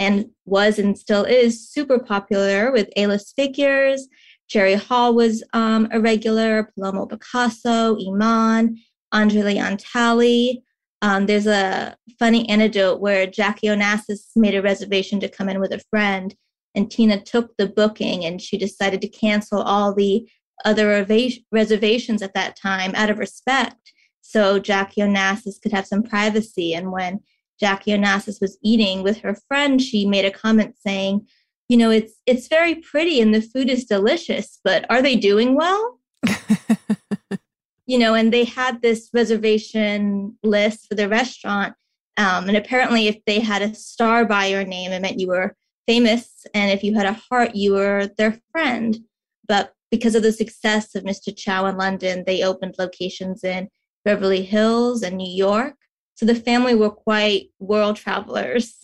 and 0.00 0.26
was 0.44 0.78
and 0.78 0.96
still 0.96 1.24
is 1.24 1.68
super 1.68 1.98
popular 1.98 2.70
with 2.70 2.88
A-list 2.96 3.34
figures. 3.34 4.08
Jerry 4.48 4.74
Hall 4.74 5.14
was 5.14 5.42
um, 5.52 5.88
a 5.90 6.00
regular, 6.00 6.70
Paloma 6.74 7.06
Picasso, 7.06 7.96
Iman, 7.98 8.78
Andre 9.12 9.42
Leon 9.42 9.76
Talley. 9.78 10.62
Um, 11.02 11.26
there's 11.26 11.46
a 11.46 11.96
funny 12.18 12.48
anecdote 12.48 13.00
where 13.00 13.26
Jackie 13.26 13.68
Onassis 13.68 14.30
made 14.36 14.54
a 14.54 14.62
reservation 14.62 15.20
to 15.20 15.28
come 15.28 15.48
in 15.48 15.60
with 15.60 15.72
a 15.72 15.82
friend, 15.90 16.34
and 16.74 16.90
Tina 16.90 17.20
took 17.20 17.56
the 17.56 17.68
booking 17.68 18.24
and 18.24 18.40
she 18.40 18.58
decided 18.58 19.00
to 19.02 19.08
cancel 19.08 19.62
all 19.62 19.94
the 19.94 20.28
other 20.64 21.06
reservations 21.52 22.20
at 22.22 22.34
that 22.34 22.56
time 22.56 22.92
out 22.94 23.10
of 23.10 23.18
respect 23.18 23.92
so 24.28 24.58
Jackie 24.58 25.00
Onassis 25.00 25.58
could 25.58 25.72
have 25.72 25.86
some 25.86 26.02
privacy. 26.02 26.74
And 26.74 26.92
when 26.92 27.20
Jackie 27.58 27.92
Onassis 27.92 28.42
was 28.42 28.58
eating 28.62 29.02
with 29.02 29.16
her 29.20 29.34
friend, 29.34 29.80
she 29.80 30.04
made 30.04 30.26
a 30.26 30.30
comment 30.30 30.74
saying, 30.76 31.26
you 31.70 31.78
know, 31.78 31.90
it's 31.90 32.12
it's 32.26 32.46
very 32.46 32.74
pretty 32.74 33.22
and 33.22 33.34
the 33.34 33.40
food 33.40 33.70
is 33.70 33.86
delicious, 33.86 34.60
but 34.62 34.84
are 34.90 35.00
they 35.00 35.16
doing 35.16 35.54
well? 35.54 35.98
you 37.86 37.98
know, 37.98 38.12
and 38.12 38.30
they 38.30 38.44
had 38.44 38.82
this 38.82 39.08
reservation 39.14 40.36
list 40.42 40.88
for 40.88 40.94
the 40.94 41.08
restaurant. 41.08 41.74
Um, 42.18 42.48
and 42.48 42.56
apparently, 42.56 43.08
if 43.08 43.24
they 43.24 43.40
had 43.40 43.62
a 43.62 43.74
star 43.74 44.26
by 44.26 44.46
your 44.46 44.64
name, 44.64 44.92
it 44.92 45.00
meant 45.00 45.20
you 45.20 45.28
were 45.28 45.56
famous. 45.86 46.46
And 46.52 46.70
if 46.70 46.84
you 46.84 46.94
had 46.94 47.06
a 47.06 47.18
heart, 47.30 47.54
you 47.54 47.72
were 47.72 48.10
their 48.18 48.38
friend. 48.52 48.98
But 49.46 49.72
because 49.90 50.14
of 50.14 50.22
the 50.22 50.32
success 50.32 50.94
of 50.94 51.04
Mr. 51.04 51.34
Chow 51.34 51.64
in 51.64 51.78
London, 51.78 52.24
they 52.26 52.42
opened 52.42 52.74
locations 52.78 53.42
in 53.42 53.70
Beverly 54.08 54.40
Hills 54.40 55.02
and 55.02 55.18
New 55.18 55.30
York. 55.30 55.74
So 56.14 56.24
the 56.24 56.34
family 56.34 56.74
were 56.74 56.88
quite 56.88 57.50
world 57.58 57.96
travelers. 57.96 58.74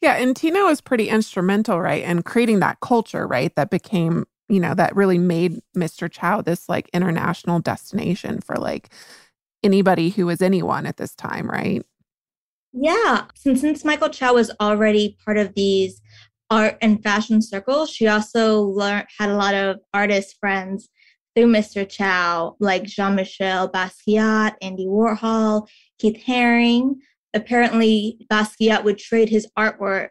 Yeah, 0.00 0.14
and 0.16 0.34
Tina 0.34 0.64
was 0.64 0.80
pretty 0.80 1.08
instrumental, 1.08 1.80
right, 1.80 2.02
in 2.02 2.22
creating 2.24 2.58
that 2.58 2.80
culture, 2.80 3.28
right, 3.28 3.54
that 3.54 3.70
became, 3.70 4.24
you 4.48 4.58
know, 4.58 4.74
that 4.74 4.96
really 4.96 5.18
made 5.18 5.60
Mr. 5.76 6.10
Chow 6.10 6.40
this 6.40 6.68
like 6.68 6.90
international 6.92 7.60
destination 7.60 8.40
for 8.40 8.56
like 8.56 8.92
anybody 9.62 10.10
who 10.10 10.26
was 10.26 10.42
anyone 10.42 10.84
at 10.84 10.96
this 10.96 11.14
time, 11.14 11.48
right? 11.48 11.86
Yeah, 12.72 13.26
since 13.36 13.60
since 13.60 13.84
Michael 13.84 14.08
Chow 14.08 14.34
was 14.34 14.50
already 14.60 15.16
part 15.24 15.38
of 15.38 15.54
these 15.54 16.02
art 16.50 16.76
and 16.82 17.00
fashion 17.04 17.40
circles, 17.40 17.88
she 17.88 18.08
also 18.08 18.62
learned 18.62 19.06
had 19.16 19.30
a 19.30 19.36
lot 19.36 19.54
of 19.54 19.78
artist 19.94 20.38
friends 20.40 20.88
through 21.34 21.46
Mr. 21.46 21.88
Chow, 21.88 22.56
like 22.60 22.84
Jean 22.84 23.16
Michel 23.16 23.68
Basquiat, 23.68 24.54
Andy 24.62 24.86
Warhol, 24.86 25.68
Keith 25.98 26.22
Haring. 26.26 26.96
Apparently, 27.34 28.18
Basquiat 28.30 28.84
would 28.84 28.98
trade 28.98 29.28
his 29.28 29.48
artwork 29.58 30.10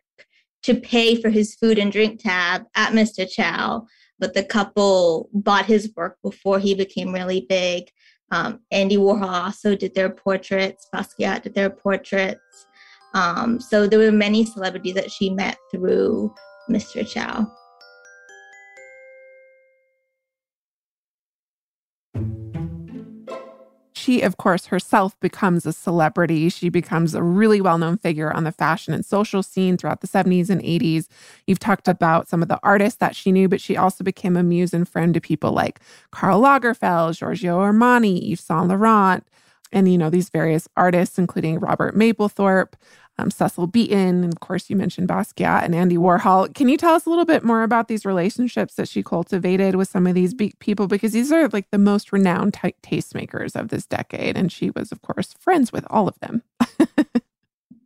to 0.64 0.76
pay 0.76 1.22
for 1.22 1.30
his 1.30 1.56
food 1.56 1.78
and 1.78 1.92
drink 1.92 2.22
tab 2.22 2.64
at 2.76 2.94
Mr. 2.94 3.30
Chow, 3.30 3.86
but 4.20 4.34
the 4.34 4.44
couple 4.44 5.30
bought 5.34 5.66
his 5.66 5.92
work 5.96 6.18
before 6.24 6.60
he 6.60 6.74
became 6.74 7.14
really 7.14 7.46
big. 7.48 7.90
Um, 8.32 8.62
Andy 8.72 8.98
Warhol 8.98 9.30
also 9.30 9.76
did 9.76 9.94
their 9.94 10.10
portraits, 10.10 10.88
Basquiat 10.94 11.44
did 11.44 11.54
their 11.54 11.70
portraits. 11.70 12.40
Um, 13.14 13.60
so 13.60 13.86
there 13.86 14.00
were 14.00 14.12
many 14.12 14.44
celebrities 14.46 14.96
that 14.96 15.12
she 15.12 15.30
met 15.30 15.58
through 15.72 16.34
Mr. 16.70 17.08
Chow. 17.08 17.52
She, 24.14 24.22
of 24.22 24.38
course, 24.38 24.68
herself 24.68 25.20
becomes 25.20 25.66
a 25.66 25.74
celebrity. 25.74 26.50
She 26.50 26.70
becomes 26.70 27.16
a 27.16 27.24
really 27.24 27.62
well 27.62 27.78
known 27.78 27.98
figure 27.98 28.32
on 28.32 28.44
the 28.44 28.52
fashion 28.52 28.94
and 28.94 29.04
social 29.04 29.42
scene 29.42 29.76
throughout 29.76 30.02
the 30.02 30.08
70s 30.08 30.50
and 30.50 30.62
80s. 30.62 31.08
You've 31.48 31.60
talked 31.60 31.88
about 31.88 32.28
some 32.28 32.42
of 32.42 32.48
the 32.48 32.60
artists 32.62 33.00
that 33.00 33.16
she 33.16 33.32
knew, 33.32 33.48
but 33.50 33.62
she 33.62 33.76
also 33.76 34.04
became 34.04 34.38
a 34.38 34.44
muse 34.44 34.74
and 34.74 34.88
friend 34.88 35.14
to 35.14 35.22
people 35.22 35.52
like 35.52 35.80
Karl 36.12 36.42
Lagerfeld, 36.42 37.18
Giorgio 37.18 37.60
Armani, 37.60 38.32
Yves 38.32 38.42
Saint 38.42 38.68
Laurent, 38.68 39.26
and, 39.72 39.92
you 39.92 39.98
know, 39.98 40.12
these 40.12 40.30
various 40.30 40.68
artists, 40.78 41.18
including 41.18 41.60
Robert 41.60 41.96
Mapplethorpe 41.96 42.74
um, 43.18 43.30
Cecil 43.30 43.68
Beaton, 43.68 44.24
and 44.24 44.34
of 44.34 44.40
course, 44.40 44.70
you 44.70 44.76
mentioned 44.76 45.08
Basquiat 45.08 45.64
and 45.64 45.76
Andy 45.76 45.98
Warhol. 45.98 46.54
Can 46.54 46.68
you 46.68 46.78
tell 46.78 46.96
us 46.96 47.06
a 47.06 47.10
little 47.10 47.26
bit 47.26 47.44
more 47.44 47.62
about 47.62 47.88
these 47.88 48.06
relationships 48.06 48.74
that 48.76 48.88
she 48.88 49.04
cultivated 49.04 49.76
with 49.76 49.90
some 49.90 50.08
of 50.08 50.16
these 50.16 50.34
people? 50.34 50.88
Because 50.88 51.14
these 51.14 51.32
are 51.32 51.48
like 51.50 51.70
the 51.70 51.78
most 51.78 52.12
renowned 52.12 52.56
t- 52.56 52.76
tastemakers 52.82 53.56
of 53.56 53.70
this 53.70 53.86
decade, 53.86 54.36
and 54.36 54.52
she 54.52 54.72
was, 54.72 54.92
of 54.92 55.02
course, 55.04 55.34
friends 55.40 55.72
with 55.72 55.86
all 55.92 56.08
of 56.08 56.20
them. 56.22 56.42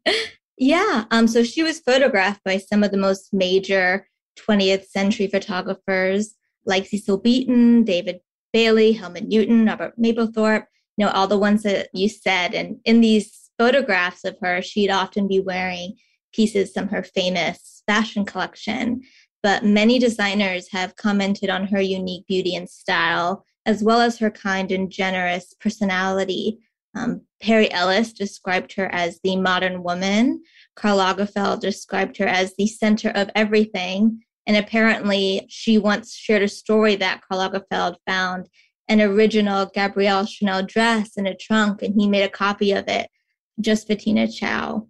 yeah. 0.57 1.05
Um. 1.11 1.27
So 1.27 1.43
she 1.43 1.61
was 1.61 1.79
photographed 1.79 2.43
by 2.45 2.57
some 2.57 2.83
of 2.83 2.91
the 2.91 2.97
most 2.97 3.33
major 3.33 4.07
20th 4.39 4.87
century 4.87 5.27
photographers 5.27 6.35
like 6.65 6.85
Cecil 6.85 7.17
Beaton, 7.17 7.83
David 7.83 8.21
Bailey, 8.53 8.93
Helmut 8.93 9.27
Newton, 9.27 9.65
Robert 9.65 9.99
Mapplethorpe. 9.99 10.65
You 10.95 11.05
know 11.05 11.11
all 11.11 11.27
the 11.27 11.37
ones 11.37 11.63
that 11.63 11.89
you 11.93 12.07
said, 12.07 12.53
and 12.53 12.79
in 12.85 13.01
these 13.01 13.46
photographs 13.57 14.23
of 14.23 14.37
her, 14.41 14.61
she'd 14.61 14.89
often 14.89 15.27
be 15.27 15.39
wearing 15.39 15.95
pieces 16.33 16.71
from 16.71 16.87
her 16.89 17.03
famous 17.03 17.83
fashion 17.87 18.25
collection. 18.25 19.01
But 19.43 19.63
many 19.63 19.99
designers 19.99 20.67
have 20.71 20.95
commented 20.95 21.49
on 21.49 21.67
her 21.67 21.81
unique 21.81 22.27
beauty 22.27 22.55
and 22.55 22.69
style, 22.69 23.45
as 23.65 23.83
well 23.83 24.01
as 24.01 24.17
her 24.19 24.31
kind 24.31 24.71
and 24.71 24.91
generous 24.91 25.53
personality. 25.59 26.59
Um, 26.95 27.21
Perry 27.41 27.71
Ellis 27.71 28.13
described 28.13 28.73
her 28.73 28.87
as 28.93 29.19
the 29.23 29.35
modern 29.35 29.83
woman. 29.83 30.41
Karl 30.75 30.97
Lagerfeld 30.97 31.59
described 31.59 32.17
her 32.17 32.27
as 32.27 32.53
the 32.57 32.67
center 32.67 33.09
of 33.09 33.29
everything. 33.35 34.21
And 34.47 34.57
apparently, 34.57 35.45
she 35.49 35.77
once 35.77 36.15
shared 36.15 36.41
a 36.41 36.47
story 36.47 36.95
that 36.95 37.21
Karl 37.21 37.49
Lagerfeld 37.49 37.97
found 38.07 38.47
an 38.87 39.01
original 39.01 39.65
Gabrielle 39.73 40.25
Chanel 40.25 40.63
dress 40.63 41.17
in 41.17 41.27
a 41.27 41.35
trunk, 41.35 41.81
and 41.81 41.93
he 41.99 42.07
made 42.07 42.23
a 42.23 42.29
copy 42.29 42.71
of 42.71 42.87
it 42.87 43.09
just 43.59 43.87
for 43.87 43.95
Tina 43.95 44.27
Chow. 44.27 44.87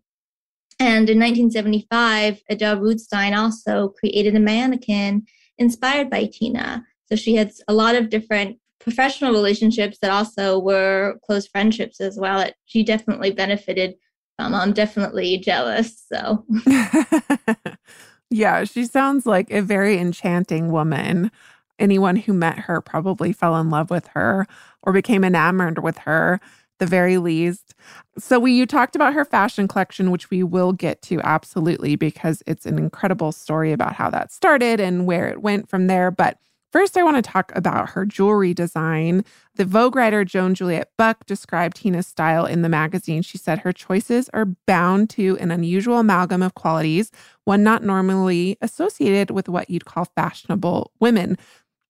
And 0.79 1.09
in 1.09 1.19
1975, 1.19 2.41
Adel 2.49 2.77
Rootstein 2.77 3.35
also 3.35 3.89
created 3.89 4.35
a 4.35 4.39
mannequin 4.39 5.25
inspired 5.57 6.09
by 6.09 6.25
Tina. 6.25 6.85
So 7.05 7.15
she 7.15 7.35
had 7.35 7.51
a 7.67 7.73
lot 7.73 7.95
of 7.95 8.09
different 8.09 8.59
professional 8.79 9.33
relationships 9.33 9.97
that 10.01 10.11
also 10.11 10.59
were 10.59 11.19
close 11.25 11.47
friendships 11.47 11.99
as 11.99 12.17
well. 12.19 12.47
She 12.65 12.83
definitely 12.83 13.31
benefited 13.31 13.95
from. 14.37 14.53
I'm 14.53 14.71
definitely 14.71 15.37
jealous. 15.37 16.05
So, 16.11 16.45
yeah, 18.29 18.63
she 18.63 18.85
sounds 18.85 19.25
like 19.25 19.51
a 19.51 19.61
very 19.61 19.97
enchanting 19.97 20.71
woman. 20.71 21.31
Anyone 21.79 22.15
who 22.17 22.33
met 22.33 22.59
her 22.59 22.81
probably 22.81 23.33
fell 23.33 23.57
in 23.57 23.69
love 23.69 23.89
with 23.89 24.07
her 24.07 24.47
or 24.81 24.93
became 24.93 25.23
enamored 25.23 25.79
with 25.83 25.97
her 25.99 26.39
the 26.79 26.85
very 26.85 27.17
least. 27.17 27.73
So 28.17 28.39
we 28.39 28.51
you 28.53 28.65
talked 28.65 28.95
about 28.95 29.13
her 29.13 29.25
fashion 29.25 29.67
collection 29.67 30.11
which 30.11 30.29
we 30.29 30.43
will 30.43 30.73
get 30.73 31.01
to 31.03 31.19
absolutely 31.21 31.95
because 31.95 32.43
it's 32.47 32.65
an 32.65 32.77
incredible 32.77 33.31
story 33.31 33.71
about 33.71 33.93
how 33.93 34.09
that 34.09 34.31
started 34.31 34.79
and 34.79 35.05
where 35.05 35.27
it 35.27 35.41
went 35.41 35.69
from 35.69 35.87
there, 35.87 36.11
but 36.11 36.37
First, 36.73 36.97
I 36.97 37.03
want 37.03 37.15
to 37.15 37.21
talk 37.21 37.53
about 37.55 37.91
her 37.91 38.05
jewelry 38.05 38.53
design. 38.53 39.23
The 39.55 39.63
Vogue 39.63 39.95
writer 39.95 40.25
Joan 40.25 40.53
Juliet 40.53 40.91
Buck 40.97 41.25
described 41.25 41.77
Tina's 41.77 42.05
style 42.05 42.45
in 42.45 42.61
the 42.61 42.67
magazine. 42.67 43.21
She 43.21 43.37
said 43.37 43.59
her 43.59 43.71
choices 43.71 44.29
are 44.33 44.45
bound 44.65 45.09
to 45.11 45.37
an 45.39 45.49
unusual 45.49 45.97
amalgam 45.97 46.43
of 46.43 46.55
qualities, 46.55 47.09
one 47.45 47.63
not 47.63 47.83
normally 47.83 48.57
associated 48.61 49.31
with 49.31 49.47
what 49.47 49.69
you'd 49.69 49.85
call 49.85 50.05
fashionable 50.05 50.91
women. 50.99 51.37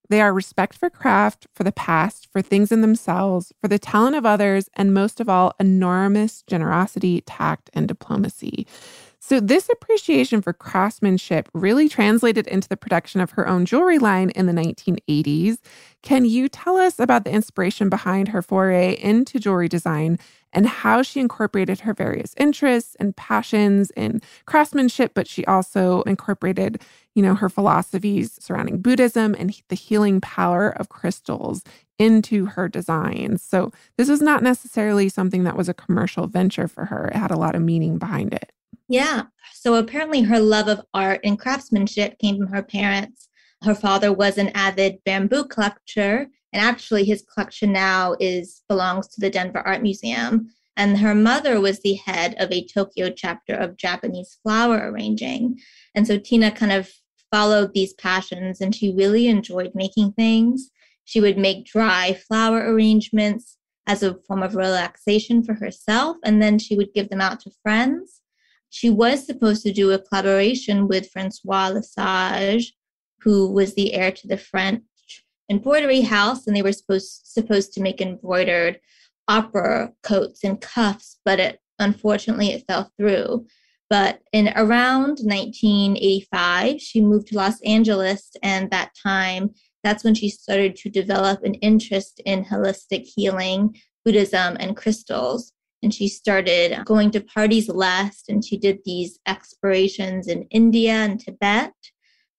They 0.09 0.21
are 0.21 0.33
respect 0.33 0.77
for 0.77 0.89
craft, 0.89 1.47
for 1.53 1.63
the 1.63 1.71
past, 1.71 2.27
for 2.31 2.41
things 2.41 2.71
in 2.71 2.81
themselves, 2.81 3.51
for 3.59 3.67
the 3.67 3.79
talent 3.79 4.15
of 4.15 4.25
others, 4.25 4.69
and 4.75 4.93
most 4.93 5.19
of 5.19 5.27
all, 5.27 5.53
enormous 5.59 6.43
generosity, 6.43 7.21
tact, 7.21 7.69
and 7.73 7.87
diplomacy. 7.87 8.65
So, 9.19 9.41
this 9.41 9.67
appreciation 9.67 10.41
for 10.41 10.53
craftsmanship 10.53 11.49
really 11.53 11.89
translated 11.89 12.47
into 12.47 12.69
the 12.69 12.77
production 12.77 13.19
of 13.19 13.31
her 13.31 13.45
own 13.45 13.65
jewelry 13.65 13.99
line 13.99 14.29
in 14.29 14.45
the 14.45 14.53
1980s. 14.53 15.57
Can 16.01 16.23
you 16.23 16.47
tell 16.47 16.77
us 16.77 16.97
about 16.97 17.25
the 17.25 17.31
inspiration 17.31 17.89
behind 17.89 18.29
her 18.29 18.41
foray 18.41 18.97
into 19.01 19.39
jewelry 19.39 19.67
design 19.67 20.17
and 20.53 20.65
how 20.65 21.01
she 21.01 21.19
incorporated 21.19 21.81
her 21.81 21.93
various 21.93 22.33
interests 22.37 22.95
and 22.99 23.15
passions 23.15 23.91
in 23.97 24.21
craftsmanship, 24.45 25.13
but 25.13 25.27
she 25.27 25.43
also 25.45 26.03
incorporated, 26.03 26.81
you 27.17 27.23
know, 27.23 27.33
her 27.33 27.49
philosophies 27.49 28.37
surrounding 28.39 28.79
Buddhism 28.79 29.35
and 29.39 29.59
the 29.69 29.75
healing 29.75 30.21
power 30.21 30.69
of 30.69 30.89
crystals 30.89 31.63
into 31.97 32.45
her 32.45 32.69
designs. 32.69 33.41
So 33.41 33.71
this 33.97 34.07
was 34.07 34.21
not 34.21 34.43
necessarily 34.43 35.09
something 35.09 35.43
that 35.43 35.57
was 35.57 35.67
a 35.67 35.73
commercial 35.73 36.27
venture 36.27 36.67
for 36.67 36.85
her. 36.85 37.07
It 37.07 37.15
had 37.15 37.31
a 37.31 37.37
lot 37.37 37.55
of 37.55 37.63
meaning 37.63 37.97
behind 37.97 38.35
it. 38.35 38.51
Yeah. 38.87 39.23
So 39.55 39.73
apparently 39.73 40.21
her 40.21 40.39
love 40.39 40.67
of 40.67 40.81
art 40.93 41.21
and 41.23 41.39
craftsmanship 41.39 42.19
came 42.19 42.37
from 42.37 42.53
her 42.53 42.61
parents. 42.61 43.27
Her 43.63 43.73
father 43.73 44.13
was 44.13 44.37
an 44.37 44.49
avid 44.53 45.03
bamboo 45.03 45.45
collector 45.45 46.27
and 46.53 46.65
actually, 46.65 47.03
his 47.03 47.23
collection 47.23 47.71
now 47.71 48.15
is 48.19 48.63
belongs 48.69 49.07
to 49.09 49.21
the 49.21 49.29
Denver 49.29 49.59
Art 49.59 49.81
Museum. 49.81 50.49
And 50.77 50.97
her 50.99 51.15
mother 51.15 51.59
was 51.59 51.79
the 51.79 51.95
head 51.95 52.35
of 52.39 52.51
a 52.51 52.65
Tokyo 52.65 53.09
chapter 53.09 53.53
of 53.53 53.77
Japanese 53.77 54.37
flower 54.43 54.91
arranging. 54.91 55.59
And 55.95 56.05
so 56.05 56.17
Tina 56.17 56.51
kind 56.51 56.71
of 56.71 56.91
followed 57.31 57.73
these 57.73 57.93
passions 57.93 58.61
and 58.61 58.73
she 58.73 58.93
really 58.93 59.27
enjoyed 59.27 59.71
making 59.73 60.13
things. 60.13 60.71
She 61.05 61.21
would 61.21 61.37
make 61.37 61.65
dry 61.65 62.13
flower 62.13 62.73
arrangements 62.73 63.57
as 63.87 64.03
a 64.03 64.15
form 64.27 64.43
of 64.43 64.55
relaxation 64.55 65.43
for 65.43 65.53
herself, 65.53 66.17
and 66.25 66.41
then 66.41 66.59
she 66.59 66.75
would 66.75 66.93
give 66.93 67.09
them 67.09 67.21
out 67.21 67.39
to 67.39 67.51
friends. 67.63 68.21
She 68.69 68.89
was 68.89 69.25
supposed 69.25 69.63
to 69.63 69.71
do 69.71 69.91
a 69.91 69.99
collaboration 69.99 70.89
with 70.89 71.09
Francois 71.09 71.69
Lesage, 71.69 72.73
who 73.21 73.49
was 73.49 73.75
the 73.75 73.93
heir 73.93 74.11
to 74.11 74.27
the 74.27 74.37
French 74.37 74.83
embroidery 75.49 76.01
house 76.01 76.45
and 76.45 76.55
they 76.55 76.61
were 76.61 76.73
supposed 76.73 77.21
supposed 77.25 77.73
to 77.73 77.81
make 77.81 78.01
embroidered 78.01 78.79
opera 79.27 79.91
coats 80.03 80.43
and 80.43 80.59
cuffs 80.61 81.19
but 81.23 81.39
it 81.39 81.59
unfortunately 81.79 82.51
it 82.51 82.65
fell 82.67 82.91
through 82.97 83.45
but 83.89 84.21
in 84.33 84.51
around 84.55 85.19
1985 85.19 86.81
she 86.81 87.01
moved 87.01 87.27
to 87.27 87.35
los 87.35 87.61
angeles 87.61 88.31
and 88.43 88.69
that 88.71 88.91
time 89.01 89.49
that's 89.83 90.03
when 90.03 90.15
she 90.15 90.29
started 90.29 90.75
to 90.75 90.89
develop 90.89 91.43
an 91.43 91.53
interest 91.55 92.21
in 92.25 92.43
holistic 92.45 93.03
healing 93.03 93.75
buddhism 94.03 94.57
and 94.59 94.77
crystals 94.77 95.53
and 95.83 95.93
she 95.93 96.07
started 96.07 96.83
going 96.85 97.11
to 97.11 97.21
parties 97.21 97.69
less 97.69 98.23
and 98.29 98.43
she 98.43 98.57
did 98.57 98.79
these 98.85 99.19
explorations 99.27 100.27
in 100.27 100.43
india 100.43 100.91
and 100.91 101.19
tibet 101.19 101.73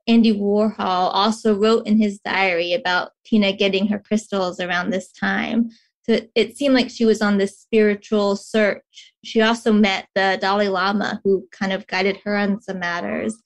Andy 0.09 0.33
Warhol 0.33 1.11
also 1.13 1.55
wrote 1.55 1.87
in 1.87 2.01
his 2.01 2.19
diary 2.21 2.73
about 2.73 3.11
Tina 3.27 3.53
getting 3.53 3.87
her 3.89 3.99
crystals 3.99 4.59
around 4.59 4.89
this 4.89 5.13
time. 5.13 5.69
So 6.09 6.21
it, 6.35 6.57
seemed 6.57 6.75
like 6.75 6.89
she 6.89 7.05
was 7.05 7.21
on 7.21 7.37
this 7.37 7.59
spiritual 7.59 8.35
search. 8.37 9.13
She 9.25 9.43
also 9.43 9.73
met 9.73 10.09
the 10.15 10.39
Dalai 10.41 10.69
Lama, 10.69 11.21
who 11.23 11.47
kind 11.53 11.71
of 11.73 11.87
guided 11.87 12.19
her 12.25 12.35
on 12.35 12.63
some 12.63 12.79
matters. 12.79 13.37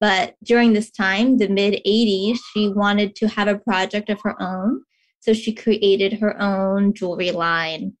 But 0.00 0.34
during 0.42 0.72
this 0.72 0.90
time, 0.90 1.36
the 1.36 1.48
mid 1.48 1.82
80s, 1.86 2.38
she 2.52 2.68
wanted 2.68 3.16
to 3.16 3.28
have 3.28 3.48
a 3.48 3.58
project 3.58 4.08
of 4.08 4.20
her 4.22 4.40
own. 4.40 4.82
So 5.20 5.34
she 5.34 5.52
created 5.52 6.14
her 6.14 6.40
own 6.40 6.94
jewelry 6.94 7.32
line. 7.32 7.92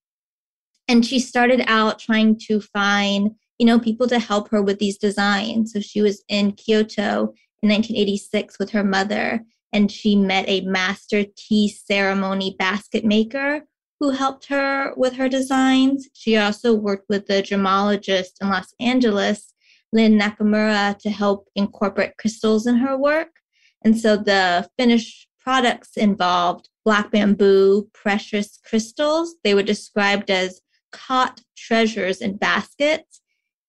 And 0.88 1.04
she 1.04 1.18
started 1.18 1.62
out 1.66 1.98
trying 1.98 2.38
to 2.46 2.60
find, 2.60 3.32
you 3.58 3.66
know, 3.66 3.78
people 3.78 4.08
to 4.08 4.18
help 4.18 4.50
her 4.50 4.62
with 4.62 4.78
these 4.78 4.96
designs. 4.96 5.72
So 5.72 5.80
she 5.80 6.00
was 6.00 6.22
in 6.28 6.52
Kyoto 6.52 7.34
in 7.62 7.68
1986 7.68 8.58
with 8.58 8.70
her 8.70 8.84
mother, 8.84 9.42
and 9.72 9.92
she 9.92 10.16
met 10.16 10.48
a 10.48 10.62
master 10.62 11.24
tea 11.36 11.68
ceremony 11.68 12.56
basket 12.58 13.04
maker 13.04 13.64
who 14.00 14.10
helped 14.10 14.46
her 14.46 14.92
with 14.96 15.14
her 15.14 15.28
designs. 15.28 16.08
She 16.12 16.36
also 16.36 16.74
worked 16.74 17.08
with 17.08 17.26
the 17.26 17.42
gemologist 17.42 18.40
in 18.40 18.50
Los 18.50 18.74
Angeles, 18.80 19.54
Lynn 19.92 20.18
Nakamura, 20.18 20.98
to 20.98 21.10
help 21.10 21.48
incorporate 21.54 22.16
crystals 22.18 22.66
in 22.66 22.76
her 22.76 22.96
work. 22.96 23.28
And 23.84 23.98
so 23.98 24.16
the 24.16 24.68
finished 24.78 25.28
products 25.38 25.96
involved 25.96 26.68
black 26.84 27.10
bamboo, 27.10 27.88
precious 27.94 28.58
crystals. 28.68 29.36
They 29.44 29.54
were 29.54 29.62
described 29.62 30.30
as 30.30 30.60
caught 30.92 31.40
treasures 31.56 32.20
in 32.20 32.36
baskets 32.36 33.20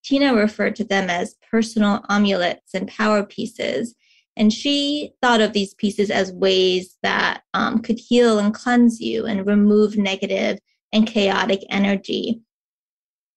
Tina 0.08 0.34
referred 0.34 0.74
to 0.76 0.84
them 0.84 1.10
as 1.10 1.36
personal 1.50 2.02
amulets 2.08 2.72
and 2.72 2.88
power 2.88 3.24
pieces. 3.24 3.94
And 4.38 4.52
she 4.52 5.12
thought 5.20 5.40
of 5.40 5.52
these 5.52 5.74
pieces 5.74 6.10
as 6.10 6.32
ways 6.32 6.96
that 7.02 7.42
um, 7.54 7.80
could 7.80 7.98
heal 7.98 8.38
and 8.38 8.54
cleanse 8.54 9.00
you 9.00 9.26
and 9.26 9.44
remove 9.44 9.98
negative 9.98 10.60
and 10.92 11.06
chaotic 11.08 11.60
energy. 11.70 12.40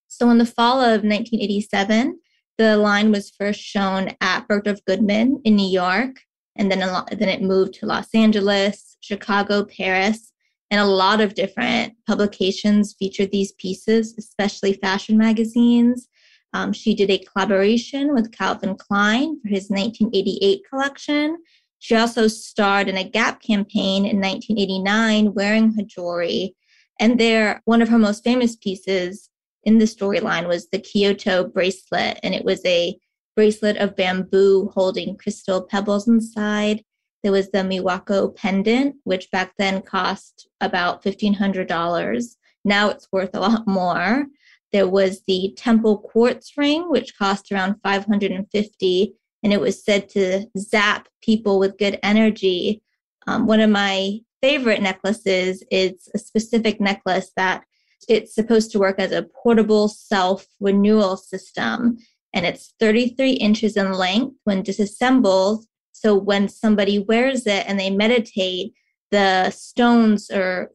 So, 0.06 0.30
in 0.30 0.38
the 0.38 0.46
fall 0.46 0.80
of 0.80 1.02
1987, 1.02 2.20
the 2.56 2.76
line 2.76 3.10
was 3.10 3.30
first 3.36 3.60
shown 3.60 4.12
at 4.20 4.46
Bergdorf 4.46 4.78
Goodman 4.86 5.40
in 5.44 5.56
New 5.56 5.68
York, 5.68 6.20
and 6.54 6.70
then, 6.70 6.78
then 6.78 7.28
it 7.28 7.42
moved 7.42 7.74
to 7.74 7.86
Los 7.86 8.14
Angeles, 8.14 8.96
Chicago, 9.00 9.64
Paris, 9.64 10.32
and 10.70 10.80
a 10.80 10.86
lot 10.86 11.20
of 11.20 11.34
different 11.34 11.94
publications 12.06 12.94
featured 12.98 13.32
these 13.32 13.52
pieces, 13.52 14.14
especially 14.16 14.74
fashion 14.74 15.18
magazines. 15.18 16.08
Um, 16.52 16.72
she 16.72 16.94
did 16.94 17.10
a 17.10 17.18
collaboration 17.18 18.14
with 18.14 18.32
Calvin 18.32 18.76
Klein 18.76 19.40
for 19.40 19.48
his 19.48 19.70
1988 19.70 20.62
collection. 20.68 21.38
She 21.78 21.96
also 21.96 22.28
starred 22.28 22.88
in 22.88 22.96
a 22.96 23.08
Gap 23.08 23.42
campaign 23.42 24.04
in 24.06 24.20
1989 24.20 25.34
wearing 25.34 25.72
her 25.74 25.82
jewelry. 25.82 26.54
And 27.00 27.18
there, 27.18 27.60
one 27.64 27.82
of 27.82 27.88
her 27.88 27.98
most 27.98 28.22
famous 28.22 28.54
pieces 28.54 29.30
in 29.64 29.78
the 29.78 29.86
storyline 29.86 30.46
was 30.46 30.68
the 30.68 30.78
Kyoto 30.78 31.44
bracelet. 31.44 32.20
And 32.22 32.34
it 32.34 32.44
was 32.44 32.64
a 32.64 32.96
bracelet 33.34 33.78
of 33.78 33.96
bamboo 33.96 34.70
holding 34.74 35.16
crystal 35.16 35.62
pebbles 35.62 36.06
inside. 36.06 36.84
There 37.22 37.32
was 37.32 37.50
the 37.50 37.58
Miwako 37.58 38.34
pendant, 38.36 38.96
which 39.04 39.30
back 39.30 39.54
then 39.58 39.82
cost 39.82 40.48
about 40.60 41.02
$1,500. 41.02 42.36
Now 42.64 42.90
it's 42.90 43.08
worth 43.10 43.30
a 43.34 43.40
lot 43.40 43.66
more. 43.66 44.26
There 44.72 44.88
was 44.88 45.22
the 45.26 45.54
temple 45.56 45.98
quartz 45.98 46.56
ring, 46.56 46.90
which 46.90 47.16
cost 47.16 47.52
around 47.52 47.76
550, 47.82 49.14
and 49.42 49.52
it 49.52 49.60
was 49.60 49.84
said 49.84 50.08
to 50.10 50.46
zap 50.58 51.08
people 51.22 51.58
with 51.58 51.78
good 51.78 51.98
energy. 52.02 52.82
Um, 53.26 53.46
one 53.46 53.60
of 53.60 53.70
my 53.70 54.20
favorite 54.40 54.82
necklaces 54.82 55.62
is 55.70 56.08
a 56.14 56.18
specific 56.18 56.80
necklace 56.80 57.30
that 57.36 57.64
it's 58.08 58.34
supposed 58.34 58.72
to 58.72 58.78
work 58.78 58.98
as 58.98 59.12
a 59.12 59.22
portable 59.42 59.88
self 59.88 60.46
renewal 60.60 61.16
system. 61.16 61.98
And 62.34 62.46
it's 62.46 62.74
33 62.80 63.32
inches 63.32 63.76
in 63.76 63.92
length 63.92 64.36
when 64.44 64.62
disassembled. 64.62 65.66
So 65.92 66.16
when 66.16 66.48
somebody 66.48 66.98
wears 66.98 67.46
it 67.46 67.64
and 67.68 67.78
they 67.78 67.90
meditate, 67.90 68.72
the 69.10 69.50
stones 69.50 70.30
are 70.30 70.70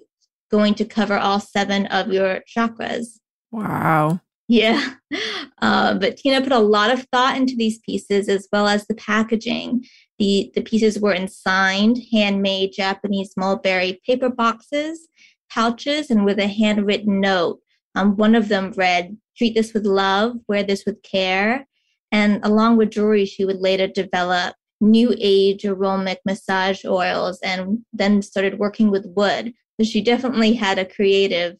going 0.51 0.75
to 0.75 0.85
cover 0.85 1.17
all 1.17 1.39
seven 1.39 1.87
of 1.87 2.13
your 2.13 2.41
chakras. 2.47 3.19
Wow. 3.51 4.21
Yeah. 4.47 4.93
Uh, 5.59 5.95
but 5.95 6.15
Tina 6.15 6.39
put 6.39 6.51
a 6.51 6.59
lot 6.59 6.91
of 6.91 7.07
thought 7.11 7.35
into 7.35 7.55
these 7.55 7.79
pieces 7.79 8.29
as 8.29 8.47
well 8.51 8.67
as 8.67 8.85
the 8.85 8.93
packaging. 8.93 9.83
The, 10.19 10.51
the 10.53 10.61
pieces 10.61 10.99
were 10.99 11.13
in 11.13 11.27
signed, 11.27 11.97
handmade 12.13 12.73
Japanese 12.73 13.33
mulberry 13.35 13.99
paper 14.05 14.29
boxes, 14.29 15.07
pouches, 15.51 16.11
and 16.11 16.25
with 16.25 16.37
a 16.37 16.45
handwritten 16.45 17.19
note. 17.19 17.59
Um, 17.95 18.15
one 18.17 18.35
of 18.35 18.49
them 18.49 18.71
read, 18.77 19.17
Treat 19.35 19.55
this 19.55 19.73
with 19.73 19.87
love, 19.87 20.35
wear 20.47 20.61
this 20.61 20.85
with 20.85 21.01
care. 21.01 21.67
And 22.11 22.39
along 22.45 22.77
with 22.77 22.91
jewelry, 22.91 23.25
she 23.25 23.45
would 23.45 23.59
later 23.59 23.87
develop 23.87 24.55
new 24.79 25.15
age 25.19 25.65
aromatic 25.65 26.19
massage 26.23 26.85
oils 26.85 27.39
and 27.41 27.79
then 27.93 28.21
started 28.21 28.59
working 28.59 28.91
with 28.91 29.11
wood. 29.15 29.53
So 29.79 29.85
she 29.85 30.01
definitely 30.01 30.53
had 30.53 30.77
a 30.77 30.85
creative 30.85 31.57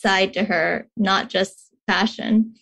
side 0.00 0.32
to 0.34 0.44
her, 0.44 0.88
not 0.96 1.28
just 1.28 1.74
fashion. 1.86 2.54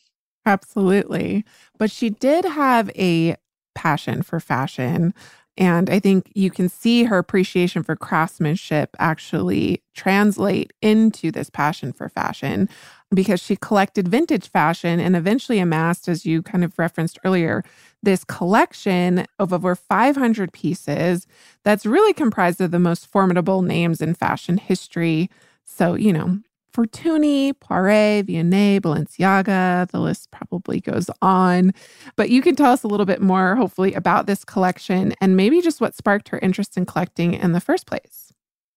Absolutely. 0.45 1.45
But 1.79 1.91
she 1.91 2.11
did 2.11 2.45
have 2.45 2.91
a 2.97 3.37
passion 3.75 4.23
for 4.23 4.41
fashion. 4.41 5.13
And 5.59 5.89
I 5.89 6.01
think 6.01 6.31
you 6.35 6.51
can 6.51 6.69
see 6.69 7.05
her 7.05 7.19
appreciation 7.19 7.83
for 7.83 7.97
craftsmanship 7.97 8.95
actually 8.99 9.83
translate 9.95 10.73
into 10.83 11.31
this 11.31 11.49
passion 11.49 11.93
for 11.93 12.09
fashion 12.09 12.69
because 13.15 13.41
she 13.41 13.57
collected 13.57 14.09
vintage 14.09 14.49
fashion 14.51 15.01
and 15.01 15.17
eventually 15.17 15.59
amassed, 15.59 16.09
as 16.09 16.27
you 16.27 16.43
kind 16.43 16.63
of 16.63 16.79
referenced 16.79 17.19
earlier, 17.25 17.65
this 18.03 18.23
collection 18.25 19.25
of 19.39 19.53
over 19.53 19.75
500 19.75 20.53
pieces 20.53 21.27
that's 21.65 21.87
really 21.87 22.13
comprised 22.13 22.61
of 22.61 22.71
the 22.71 22.79
most 22.79 23.07
formidable 23.07 23.63
names 23.63 24.03
in 24.03 24.15
fashion 24.15 24.59
history. 24.59 25.31
So, 25.65 25.95
you 25.95 26.13
know, 26.13 26.41
Fortuny, 26.77 27.55
Poiret, 27.55 28.25
Vionnet, 28.25 28.81
Balenciaga. 28.81 29.89
The 29.91 30.01
list 30.01 30.31
probably 30.31 30.81
goes 30.81 31.09
on. 31.23 31.73
But 32.17 32.29
you 32.29 32.43
can 32.43 32.55
tell 32.55 32.71
us 32.71 32.83
a 32.83 32.89
little 32.89 33.07
bit 33.07 33.23
more, 33.23 33.57
hopefully, 33.57 33.95
about 33.95 34.27
this 34.27 34.45
collection 34.45 35.15
and 35.21 35.37
maybe 35.37 35.63
just 35.63 35.81
what 35.81 35.95
sparked 35.95 36.29
her 36.29 36.39
interest 36.41 36.77
in 36.77 36.85
collecting 36.85 37.33
in 37.33 37.53
the 37.53 37.61
first 37.61 37.87
place. 37.87 38.31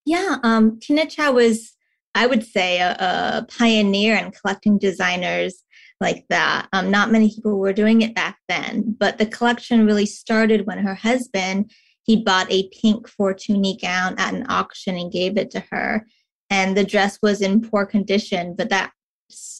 Yeah, 0.05 0.37
um, 0.43 0.79
Tina 0.79 1.07
Chow 1.07 1.33
was, 1.33 1.75
I 2.15 2.25
would 2.25 2.45
say, 2.45 2.79
a, 2.79 2.91
a 2.93 3.45
pioneer 3.49 4.15
in 4.15 4.31
collecting 4.31 4.77
designers 4.77 5.65
like 5.99 6.23
that. 6.29 6.69
Um, 6.71 6.89
not 6.89 7.11
many 7.11 7.29
people 7.35 7.59
were 7.59 7.73
doing 7.73 8.01
it 8.01 8.15
back 8.15 8.37
then, 8.47 8.95
but 8.97 9.17
the 9.17 9.25
collection 9.25 9.85
really 9.85 10.05
started 10.05 10.65
when 10.65 10.77
her 10.79 10.95
husband 10.95 11.71
he 12.03 12.23
bought 12.23 12.51
a 12.51 12.67
pink 12.69 13.07
Fortuny 13.07 13.79
gown 13.79 14.15
at 14.17 14.33
an 14.33 14.45
auction 14.49 14.95
and 14.95 15.11
gave 15.11 15.37
it 15.37 15.51
to 15.51 15.59
her 15.69 16.07
and 16.49 16.75
the 16.75 16.83
dress 16.83 17.19
was 17.21 17.41
in 17.41 17.61
poor 17.61 17.85
condition, 17.85 18.55
but 18.57 18.69
that 18.69 18.91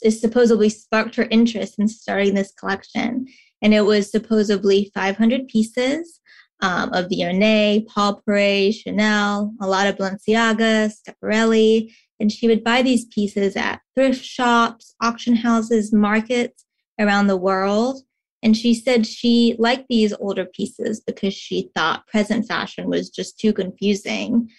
is 0.01 0.19
supposedly 0.19 0.69
sparked 0.69 1.15
her 1.15 1.27
interest 1.29 1.77
in 1.77 1.87
starting 1.87 2.33
this 2.33 2.51
collection. 2.51 3.27
And 3.61 3.73
it 3.73 3.81
was 3.81 4.09
supposedly 4.09 4.91
500 4.93 5.47
pieces 5.47 6.19
um, 6.61 6.91
of 6.93 7.05
Vionnet, 7.05 7.87
Paul 7.87 8.21
Poiret, 8.27 8.75
Chanel, 8.75 9.53
a 9.61 9.67
lot 9.67 9.87
of 9.87 9.97
Balenciaga, 9.97 10.91
Schiaparelli. 10.91 11.93
And 12.19 12.31
she 12.31 12.47
would 12.47 12.63
buy 12.63 12.81
these 12.81 13.05
pieces 13.05 13.55
at 13.55 13.81
thrift 13.95 14.23
shops, 14.23 14.95
auction 15.01 15.35
houses, 15.35 15.93
markets 15.93 16.65
around 16.99 17.27
the 17.27 17.37
world. 17.37 18.01
And 18.41 18.55
she 18.55 18.73
said 18.73 19.05
she 19.05 19.55
liked 19.59 19.85
these 19.89 20.13
older 20.19 20.45
pieces 20.45 21.01
because 21.01 21.33
she 21.33 21.71
thought 21.75 22.07
present 22.07 22.47
fashion 22.47 22.87
was 22.87 23.09
just 23.09 23.39
too 23.39 23.53
confusing 23.53 24.49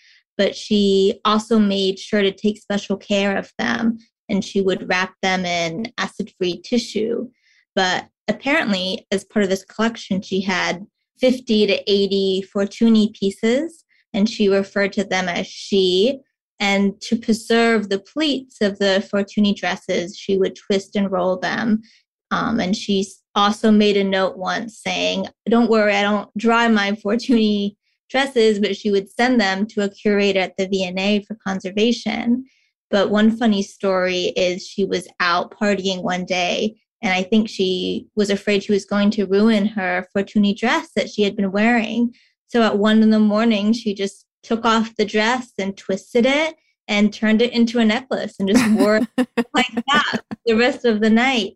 but 0.41 0.57
she 0.57 1.21
also 1.27 1.59
made 1.59 1.99
sure 1.99 2.23
to 2.23 2.33
take 2.33 2.57
special 2.57 2.97
care 2.97 3.37
of 3.37 3.53
them 3.59 3.99
and 4.31 4.43
she 4.43 4.63
would 4.63 4.89
wrap 4.89 5.13
them 5.21 5.45
in 5.45 5.93
acid 5.99 6.33
free 6.39 6.63
tissue. 6.63 7.29
But 7.77 8.09
apparently, 8.27 9.07
as 9.13 9.23
part 9.23 9.43
of 9.43 9.51
this 9.51 9.67
collection, 9.67 10.23
she 10.23 10.41
had 10.41 10.87
50 11.19 11.67
to 11.67 11.93
80 11.93 12.45
Fortuny 12.57 13.13
pieces, 13.13 13.85
and 14.15 14.31
she 14.31 14.49
referred 14.49 14.95
to 14.95 15.05
them 15.05 15.29
as 15.29 15.47
she. 15.47 16.21
And 16.59 16.99
to 17.03 17.17
preserve 17.17 17.91
the 17.91 17.99
pleats 18.01 18.63
of 18.63 18.79
the 18.79 19.07
Fortuny 19.13 19.55
dresses, 19.55 20.17
she 20.17 20.39
would 20.39 20.57
twist 20.57 20.97
and 20.97 21.13
roll 21.13 21.37
them. 21.37 21.83
Um, 22.31 22.61
and 22.61 22.75
she 22.75 23.05
also 23.35 23.71
made 23.71 23.99
a 23.99 24.05
note 24.05 24.39
once 24.39 24.79
saying, 24.79 25.27
Don't 25.51 25.71
worry, 25.71 25.95
I 25.95 26.01
don't 26.01 26.35
dry 26.39 26.67
my 26.69 26.93
Fortuny 26.93 27.77
dresses, 28.11 28.59
but 28.59 28.77
she 28.77 28.91
would 28.91 29.09
send 29.09 29.41
them 29.41 29.67
to 29.67 29.83
a 29.83 29.89
curator 29.89 30.41
at 30.41 30.57
the 30.57 30.67
V&A 30.67 31.25
for 31.25 31.37
conservation. 31.37 32.45
But 32.91 33.11
one 33.11 33.31
funny 33.37 33.63
story 33.63 34.33
is 34.37 34.67
she 34.67 34.85
was 34.85 35.09
out 35.21 35.57
partying 35.59 36.03
one 36.03 36.25
day, 36.25 36.77
and 37.03 37.15
I 37.15 37.23
think 37.23 37.49
she 37.49 38.07
was 38.17 38.31
afraid 38.31 38.63
she 38.63 38.73
was 38.73 38.85
going 38.85 39.11
to 39.13 39.27
ruin 39.27 39.65
her 39.67 40.07
Fortuny 40.15 40.57
dress 40.57 40.91
that 40.97 41.09
she 41.09 41.23
had 41.23 41.37
been 41.37 41.53
wearing. 41.53 42.15
So 42.49 42.63
at 42.63 42.79
one 42.79 43.03
in 43.03 43.11
the 43.11 43.21
morning, 43.21 43.73
she 43.73 43.95
just 43.95 44.27
took 44.43 44.65
off 44.65 44.97
the 44.97 45.05
dress 45.05 45.53
and 45.59 45.77
twisted 45.77 46.27
it 46.27 46.57
and 46.89 47.13
turned 47.13 47.41
it 47.41 47.53
into 47.53 47.79
a 47.79 47.85
necklace 47.85 48.35
and 48.41 48.49
just 48.49 48.71
wore 48.73 48.97
it 48.97 49.09
like 49.55 49.73
that 49.87 50.21
the 50.45 50.55
rest 50.55 50.85
of 50.85 51.01
the 51.01 51.11
night. 51.11 51.53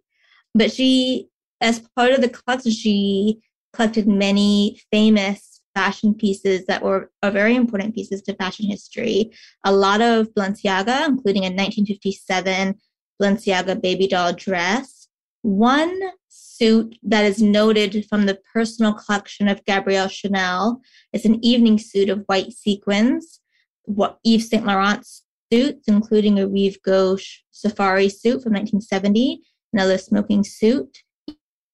But 0.55 0.71
she, 0.71 1.29
as 1.61 1.81
part 1.97 2.13
of 2.13 2.21
the 2.21 2.29
collection, 2.29 2.71
she 2.71 3.41
collected 3.73 4.07
many 4.07 4.81
famous 4.93 5.54
fashion 5.75 6.15
pieces 6.15 6.65
that 6.67 6.83
were 6.83 7.11
are 7.23 7.31
very 7.31 7.55
important 7.55 7.95
pieces 7.95 8.23
to 8.23 8.35
fashion 8.35 8.67
history. 8.67 9.33
A 9.65 9.73
lot 9.73 10.01
of 10.01 10.33
Balenciaga, 10.35 11.07
including 11.09 11.43
a 11.43 11.51
1957 11.51 12.75
Balenciaga 13.21 13.81
baby 13.81 14.07
doll 14.07 14.33
dress. 14.33 15.09
One 15.43 16.01
suit 16.29 16.97
that 17.03 17.25
is 17.25 17.43
noted 17.43 18.07
from 18.09 18.27
the 18.27 18.39
personal 18.53 18.95
collection 18.95 19.49
of 19.49 19.65
Gabrielle 19.67 20.09
Chanel 20.09 20.81
is 21.13 21.25
an 21.25 21.45
evening 21.45 21.79
suit 21.79 22.09
of 22.09 22.25
white 22.27 22.53
sequins. 22.53 23.41
What 23.85 24.19
Yves 24.25 24.49
Saint 24.49 24.65
Laurent 24.65 25.07
suits, 25.53 25.87
including 25.87 26.39
a 26.39 26.49
Rive 26.49 26.79
Gauche 26.83 27.43
safari 27.51 28.09
suit 28.09 28.43
from 28.43 28.55
1970, 28.55 29.43
another 29.73 29.99
smoking 29.99 30.45
suit. 30.45 31.03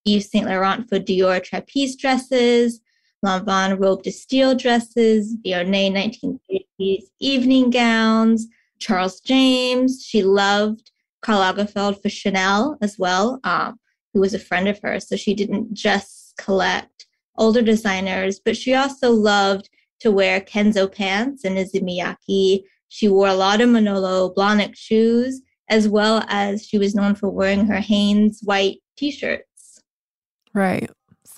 Yves 0.05 0.31
Saint 0.31 0.47
Laurent 0.47 0.89
for 0.89 0.99
Dior 0.99 1.43
trapeze 1.43 1.95
dresses, 1.95 2.81
Lanvin 3.25 3.79
robe 3.79 4.03
de 4.03 4.11
style 4.11 4.55
dresses, 4.55 5.37
Vionnet 5.45 5.93
1950s 6.81 7.05
evening 7.21 7.71
gowns, 7.71 8.47
Charles 8.79 9.21
James. 9.21 10.05
She 10.05 10.23
loved 10.23 10.91
Karl 11.23 11.41
Lagerfeld 11.41 12.01
for 12.01 12.09
Chanel 12.09 12.79
as 12.81 12.99
well, 12.99 13.41
um, 13.45 13.79
who 14.15 14.21
was 14.21 14.35
a 14.35 14.39
friend 14.39 14.69
of 14.69 14.79
hers. 14.83 15.09
So 15.09 15.17
she 15.17 15.35
didn't 15.35 15.75
just 15.75 16.35
collect 16.39 17.07
older 17.37 17.63
designers, 17.63 18.41
but 18.43 18.57
she 18.57 18.75
also 18.75 19.11
loved 19.11 19.69
to 20.01 20.11
wear 20.11 20.41
Kenzo 20.41 20.91
pants 20.91 21.45
and 21.45 21.59
Issey 21.59 21.81
Miyake. 21.81 22.63
She 22.89 23.09
wore 23.09 23.29
a 23.29 23.35
lot 23.35 23.61
of 23.61 23.69
Manolo 23.69 24.33
Blahnik 24.35 24.75
shoes, 24.77 25.43
as 25.69 25.89
well 25.89 26.25
as 26.29 26.67
she 26.67 26.79
was 26.79 26.95
known 26.95 27.15
for 27.15 27.29
wearing 27.29 27.67
her 27.67 27.81
Hanes 27.81 28.41
white 28.43 28.79
t-shirts. 28.97 29.83
Right. 30.55 30.91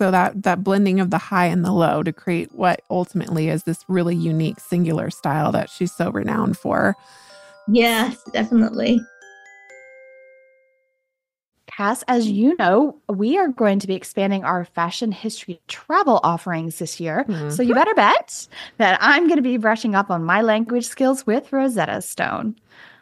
So 0.02 0.10
that 0.10 0.42
that 0.42 0.64
blending 0.64 0.98
of 0.98 1.10
the 1.10 1.18
high 1.18 1.46
and 1.46 1.64
the 1.64 1.70
low 1.70 2.02
to 2.02 2.12
create 2.12 2.52
what 2.56 2.82
ultimately 2.90 3.48
is 3.48 3.62
this 3.62 3.84
really 3.86 4.16
unique 4.16 4.58
singular 4.58 5.10
style 5.10 5.52
that 5.52 5.70
she's 5.70 5.92
so 5.92 6.10
renowned 6.10 6.58
for. 6.58 6.96
Yes, 7.68 8.20
definitely. 8.32 9.00
Cass, 11.68 12.02
as 12.08 12.28
you 12.28 12.56
know, 12.56 12.98
we 13.08 13.38
are 13.38 13.46
going 13.46 13.78
to 13.78 13.86
be 13.86 13.94
expanding 13.94 14.42
our 14.42 14.64
fashion 14.64 15.12
history 15.12 15.60
travel 15.68 16.18
offerings 16.24 16.80
this 16.80 16.98
year. 16.98 17.24
Mm-hmm. 17.28 17.50
So 17.50 17.62
you 17.62 17.72
better 17.72 17.94
bet 17.94 18.48
that 18.78 18.98
I'm 19.00 19.28
going 19.28 19.36
to 19.36 19.42
be 19.42 19.56
brushing 19.56 19.94
up 19.94 20.10
on 20.10 20.24
my 20.24 20.40
language 20.40 20.86
skills 20.86 21.24
with 21.28 21.52
Rosetta 21.52 22.02
Stone. 22.02 22.56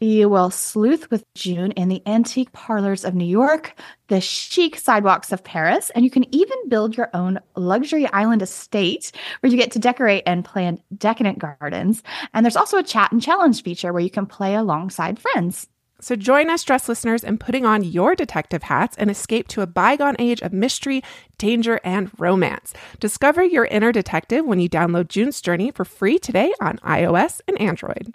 You 0.00 0.28
will 0.28 0.50
sleuth 0.50 1.10
with 1.10 1.24
June 1.34 1.70
in 1.72 1.88
the 1.88 2.02
antique 2.06 2.52
parlors 2.52 3.04
of 3.04 3.14
New 3.14 3.24
York, 3.24 3.78
the 4.08 4.20
chic 4.20 4.76
sidewalks 4.76 5.32
of 5.32 5.44
Paris, 5.44 5.90
and 5.94 6.04
you 6.04 6.10
can 6.10 6.26
even 6.34 6.68
build 6.68 6.96
your 6.96 7.10
own 7.14 7.38
luxury 7.56 8.06
island 8.08 8.42
estate 8.42 9.12
where 9.40 9.50
you 9.50 9.56
get 9.56 9.70
to 9.72 9.78
decorate 9.78 10.24
and 10.26 10.44
plant 10.44 10.82
decadent 10.98 11.38
gardens. 11.38 12.02
And 12.34 12.44
there's 12.44 12.56
also 12.56 12.76
a 12.76 12.82
chat 12.82 13.12
and 13.12 13.22
challenge 13.22 13.62
feature 13.62 13.92
where 13.92 14.02
you 14.02 14.10
can 14.10 14.26
play 14.26 14.54
alongside 14.54 15.18
friends. 15.18 15.68
So 16.00 16.16
join 16.16 16.50
us, 16.50 16.64
dress 16.64 16.88
listeners, 16.88 17.24
in 17.24 17.38
putting 17.38 17.64
on 17.64 17.84
your 17.84 18.14
detective 18.14 18.64
hats 18.64 18.96
and 18.98 19.10
escape 19.10 19.48
to 19.48 19.62
a 19.62 19.66
bygone 19.66 20.16
age 20.18 20.42
of 20.42 20.52
mystery, 20.52 21.02
danger, 21.38 21.80
and 21.82 22.10
romance. 22.18 22.74
Discover 23.00 23.44
your 23.44 23.64
inner 23.64 23.92
detective 23.92 24.44
when 24.44 24.60
you 24.60 24.68
download 24.68 25.08
June's 25.08 25.40
Journey 25.40 25.70
for 25.70 25.84
free 25.84 26.18
today 26.18 26.52
on 26.60 26.78
iOS 26.78 27.40
and 27.48 27.58
Android. 27.60 28.14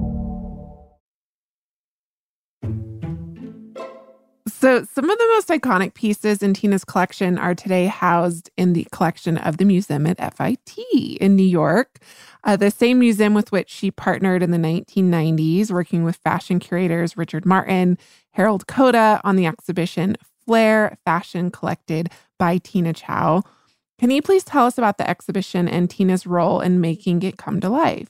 So, 4.51 4.83
some 4.83 5.09
of 5.09 5.17
the 5.17 5.27
most 5.33 5.47
iconic 5.47 5.93
pieces 5.93 6.43
in 6.43 6.53
Tina's 6.53 6.83
collection 6.83 7.37
are 7.37 7.55
today 7.55 7.87
housed 7.87 8.49
in 8.57 8.73
the 8.73 8.85
collection 8.91 9.37
of 9.37 9.57
the 9.57 9.65
museum 9.65 10.05
at 10.05 10.19
FIT 10.35 10.77
in 11.19 11.35
New 11.35 11.43
York, 11.43 11.99
uh, 12.43 12.57
the 12.57 12.69
same 12.69 12.99
museum 12.99 13.33
with 13.33 13.51
which 13.51 13.69
she 13.69 13.89
partnered 13.89 14.43
in 14.43 14.51
the 14.51 14.57
1990s, 14.57 15.71
working 15.71 16.03
with 16.03 16.17
fashion 16.17 16.59
curators 16.59 17.17
Richard 17.17 17.45
Martin, 17.45 17.97
Harold 18.31 18.67
Koda 18.67 19.21
on 19.23 19.35
the 19.35 19.45
exhibition 19.45 20.15
Flair 20.45 20.97
Fashion 21.05 21.49
Collected 21.49 22.09
by 22.37 22.57
Tina 22.57 22.93
Chow. 22.93 23.43
Can 23.99 24.11
you 24.11 24.21
please 24.21 24.43
tell 24.43 24.65
us 24.65 24.77
about 24.77 24.97
the 24.97 25.09
exhibition 25.09 25.67
and 25.67 25.89
Tina's 25.89 26.27
role 26.27 26.61
in 26.61 26.81
making 26.81 27.23
it 27.23 27.37
come 27.37 27.61
to 27.61 27.69
life? 27.69 28.09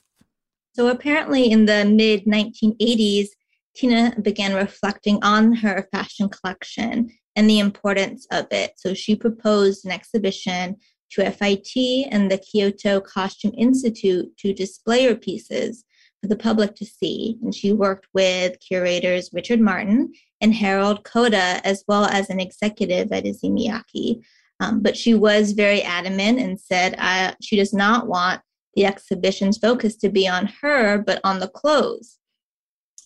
So, 0.74 0.88
apparently, 0.88 1.50
in 1.50 1.66
the 1.66 1.84
mid 1.84 2.24
1980s, 2.24 3.28
Tina 3.74 4.14
began 4.20 4.54
reflecting 4.54 5.18
on 5.22 5.54
her 5.54 5.88
fashion 5.92 6.28
collection 6.28 7.10
and 7.36 7.48
the 7.48 7.58
importance 7.58 8.26
of 8.30 8.46
it. 8.50 8.72
So 8.76 8.94
she 8.94 9.16
proposed 9.16 9.84
an 9.84 9.90
exhibition 9.90 10.76
to 11.12 11.30
FIT 11.30 12.08
and 12.10 12.30
the 12.30 12.38
Kyoto 12.38 13.00
Costume 13.00 13.52
Institute 13.56 14.36
to 14.38 14.52
display 14.52 15.06
her 15.06 15.14
pieces 15.14 15.84
for 16.20 16.28
the 16.28 16.36
public 16.36 16.74
to 16.76 16.86
see. 16.86 17.38
And 17.42 17.54
she 17.54 17.72
worked 17.72 18.06
with 18.14 18.58
curators 18.60 19.30
Richard 19.32 19.60
Martin 19.60 20.12
and 20.40 20.54
Harold 20.54 21.04
Koda, 21.04 21.60
as 21.64 21.84
well 21.88 22.04
as 22.04 22.30
an 22.30 22.40
executive 22.40 23.12
at 23.12 23.26
Issey 23.26 23.50
Miyake. 23.50 24.22
Um, 24.60 24.80
but 24.80 24.96
she 24.96 25.14
was 25.14 25.52
very 25.52 25.82
adamant 25.82 26.38
and 26.38 26.60
said 26.60 26.94
uh, 26.98 27.34
she 27.42 27.56
does 27.56 27.72
not 27.72 28.06
want 28.06 28.40
the 28.74 28.86
exhibition's 28.86 29.58
focus 29.58 29.96
to 29.96 30.08
be 30.08 30.28
on 30.28 30.50
her, 30.62 30.98
but 30.98 31.20
on 31.24 31.40
the 31.40 31.48
clothes. 31.48 32.18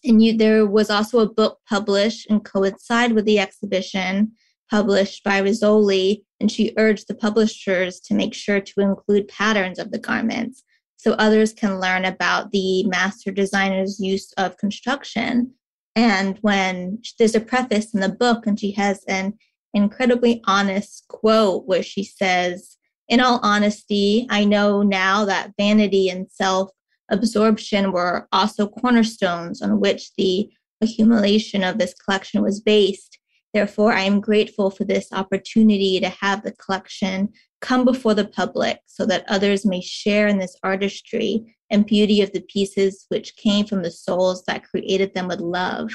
And 0.07 0.23
you, 0.23 0.37
there 0.37 0.67
was 0.67 0.89
also 0.89 1.19
a 1.19 1.33
book 1.33 1.59
published 1.69 2.31
and 2.31 2.45
coincide 2.45 3.13
with 3.13 3.25
the 3.25 3.41
exhibition 3.41 4.33
published 4.71 5.23
by 5.23 5.41
Rizzoli, 5.41 6.23
and 6.41 6.51
she 6.51 6.75
urged 6.77 7.09
the 7.09 7.15
publishers 7.15 8.01
to 8.01 8.15
make 8.15 8.35
sure 8.35 8.61
to 8.61 8.81
include 8.81 9.29
patterns 9.29 9.79
of 9.79 9.91
the 9.91 9.99
garments 9.99 10.65
so 10.97 11.13
others 11.13 11.53
can 11.53 11.81
learn 11.81 12.05
about 12.05 12.51
the 12.53 12.85
master 12.85 13.31
designer's 13.31 14.01
use 14.01 14.33
of 14.39 14.57
construction. 14.57 15.53
And 15.95 16.39
when 16.41 17.01
there's 17.19 17.35
a 17.35 17.41
preface 17.41 17.95
in 17.95 18.01
the 18.01 18.09
book, 18.09 18.47
and 18.47 18.59
she 18.59 18.73
has 18.73 19.05
an 19.05 19.35
incredibly 19.73 20.43
honest 20.47 21.05
quote 21.09 21.67
where 21.67 21.83
she 21.83 22.03
says, 22.03 22.77
In 23.09 23.21
all 23.21 23.41
honesty, 23.43 24.27
I 24.31 24.45
know 24.45 24.83
now 24.83 25.25
that 25.27 25.53
vanity 25.59 26.09
and 26.09 26.31
self 26.31 26.71
absorption 27.11 27.93
were 27.93 28.29
also 28.33 28.67
cornerstones 28.67 29.63
on 29.63 29.81
which 29.81 30.13
the 30.17 30.51
accumulation 30.81 31.65
of 31.65 31.79
this 31.79 31.95
collection 31.95 32.43
was 32.43 32.61
based. 32.61 33.19
Therefore, 33.55 33.93
I 33.93 34.03
am 34.03 34.21
grateful 34.21 34.71
for 34.71 34.85
this 34.85 35.09
opportunity 35.13 35.99
to 36.01 36.09
have 36.09 36.43
the 36.43 36.53
collection 36.53 37.31
come 37.61 37.85
before 37.85 38.15
the 38.15 38.27
public 38.27 38.81
so 38.87 39.07
that 39.07 39.25
others 39.29 39.65
may 39.65 39.81
share 39.81 40.27
in 40.27 40.39
this 40.39 40.57
artistry 40.63 41.57
and 41.71 41.87
beauty 41.87 42.21
of 42.21 42.33
the 42.33 42.43
pieces 42.43 43.07
which 43.09 43.37
came 43.37 43.65
from 43.67 43.83
the 43.83 43.91
souls 43.91 44.45
that 44.47 44.65
created 44.65 45.15
them 45.15 45.29
with 45.29 45.41
love. 45.41 45.91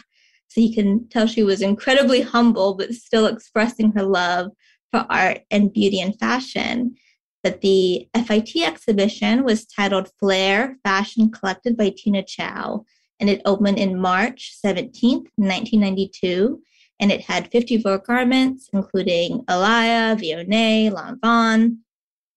So 0.47 0.60
you 0.60 0.74
can 0.74 1.08
tell 1.10 1.28
she 1.28 1.43
was 1.43 1.62
incredibly 1.62 2.21
humble, 2.21 2.74
but 2.74 2.93
still 2.93 3.28
expressing 3.28 3.91
her 3.93 4.04
love 4.04 4.52
for 4.91 5.06
art 5.10 5.41
and 5.50 5.71
beauty 5.71 6.02
and 6.02 6.17
fashion 6.19 6.95
that 7.43 7.62
the 7.62 8.08
FIT 8.25 8.56
exhibition 8.58 9.43
was 9.43 9.65
titled 9.65 10.10
Flair 10.19 10.77
Fashion 10.84 11.32
Collected 11.32 11.75
by 11.75 11.93
Tina 11.95 12.23
Chow, 12.23 12.86
and 13.19 13.30
it 13.30 13.41
opened 13.45 13.77
in 13.77 13.99
March 13.99 14.56
17th, 14.63 15.27
1992. 15.36 16.62
And 16.99 17.12
it 17.12 17.21
had 17.21 17.51
54 17.51 17.99
garments, 17.99 18.69
including 18.73 19.43
Alaïa, 19.45 20.15
Vionnet, 20.15 20.91
Lanvin. 20.91 21.77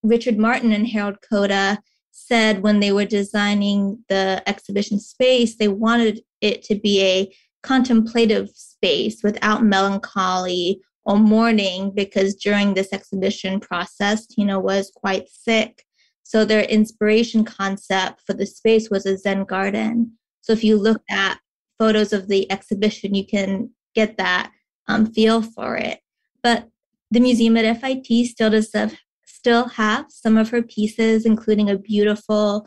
Richard 0.02 0.38
Martin 0.38 0.72
and 0.72 0.86
Harold 0.88 1.18
Koda 1.28 1.82
said 2.12 2.62
when 2.62 2.80
they 2.80 2.92
were 2.92 3.04
designing 3.04 4.04
the 4.08 4.42
exhibition 4.46 4.98
space, 5.00 5.56
they 5.56 5.68
wanted 5.68 6.22
it 6.40 6.62
to 6.64 6.76
be 6.76 7.02
a 7.02 7.34
contemplative 7.62 8.50
space 8.50 9.22
without 9.22 9.64
melancholy 9.64 10.80
or 11.04 11.18
mourning 11.18 11.92
because 11.94 12.34
during 12.34 12.74
this 12.74 12.92
exhibition 12.92 13.60
process, 13.60 14.26
Tina 14.26 14.58
was 14.58 14.90
quite 14.94 15.28
sick. 15.28 15.84
So 16.22 16.44
their 16.44 16.62
inspiration 16.62 17.44
concept 17.44 18.22
for 18.26 18.32
the 18.32 18.46
space 18.46 18.90
was 18.90 19.04
a 19.06 19.18
Zen 19.18 19.44
garden. 19.44 20.12
So 20.40 20.52
if 20.52 20.64
you 20.64 20.76
look 20.76 21.02
at 21.10 21.38
photos 21.78 22.12
of 22.12 22.28
the 22.28 22.50
exhibition, 22.50 23.14
you 23.14 23.26
can 23.26 23.70
get 23.94 24.16
that 24.16 24.50
um, 24.88 25.06
feel 25.12 25.42
for 25.42 25.76
it. 25.76 26.00
But 26.42 26.68
the 27.10 27.20
museum 27.20 27.56
at 27.56 27.80
FIT 27.80 28.26
still 28.26 28.50
does 28.50 28.70
have, 28.74 28.96
still 29.26 29.68
have 29.68 30.06
some 30.08 30.36
of 30.36 30.50
her 30.50 30.62
pieces, 30.62 31.26
including 31.26 31.70
a 31.70 31.78
beautiful 31.78 32.66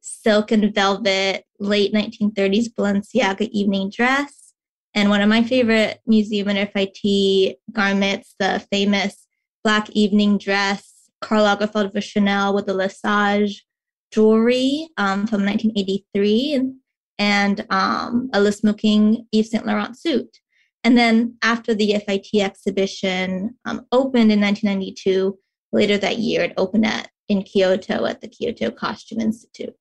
silk 0.00 0.50
and 0.50 0.74
velvet 0.74 1.44
late 1.58 1.92
1930s 1.92 2.68
Balenciaga 2.74 3.48
evening 3.50 3.90
dress. 3.94 4.47
And 4.94 5.10
one 5.10 5.20
of 5.20 5.28
my 5.28 5.42
favorite 5.42 6.00
museum 6.06 6.48
and 6.48 6.70
FIT 6.70 7.58
garments, 7.72 8.34
the 8.38 8.64
famous 8.72 9.26
black 9.62 9.90
evening 9.90 10.38
dress, 10.38 11.10
Karl 11.20 11.44
Lagerfeld 11.44 11.92
for 11.92 12.00
Chanel 12.00 12.54
with 12.54 12.66
the 12.66 12.74
Lesage 12.74 13.64
jewelry 14.12 14.88
um, 14.96 15.26
from 15.26 15.44
1983 15.44 16.72
and, 17.18 17.66
um, 17.70 18.30
a 18.32 18.52
Smoking 18.52 19.26
Yves 19.32 19.50
Saint 19.50 19.66
Laurent 19.66 19.98
suit. 19.98 20.38
And 20.84 20.96
then 20.96 21.36
after 21.42 21.74
the 21.74 21.98
FIT 22.06 22.28
exhibition 22.34 23.56
um, 23.64 23.84
opened 23.92 24.32
in 24.32 24.40
1992, 24.40 25.38
later 25.72 25.98
that 25.98 26.18
year 26.18 26.44
it 26.44 26.54
opened 26.56 26.86
at 26.86 27.10
in 27.28 27.42
Kyoto 27.42 28.06
at 28.06 28.20
the 28.20 28.28
Kyoto 28.28 28.70
Costume 28.70 29.20
Institute. 29.20 29.74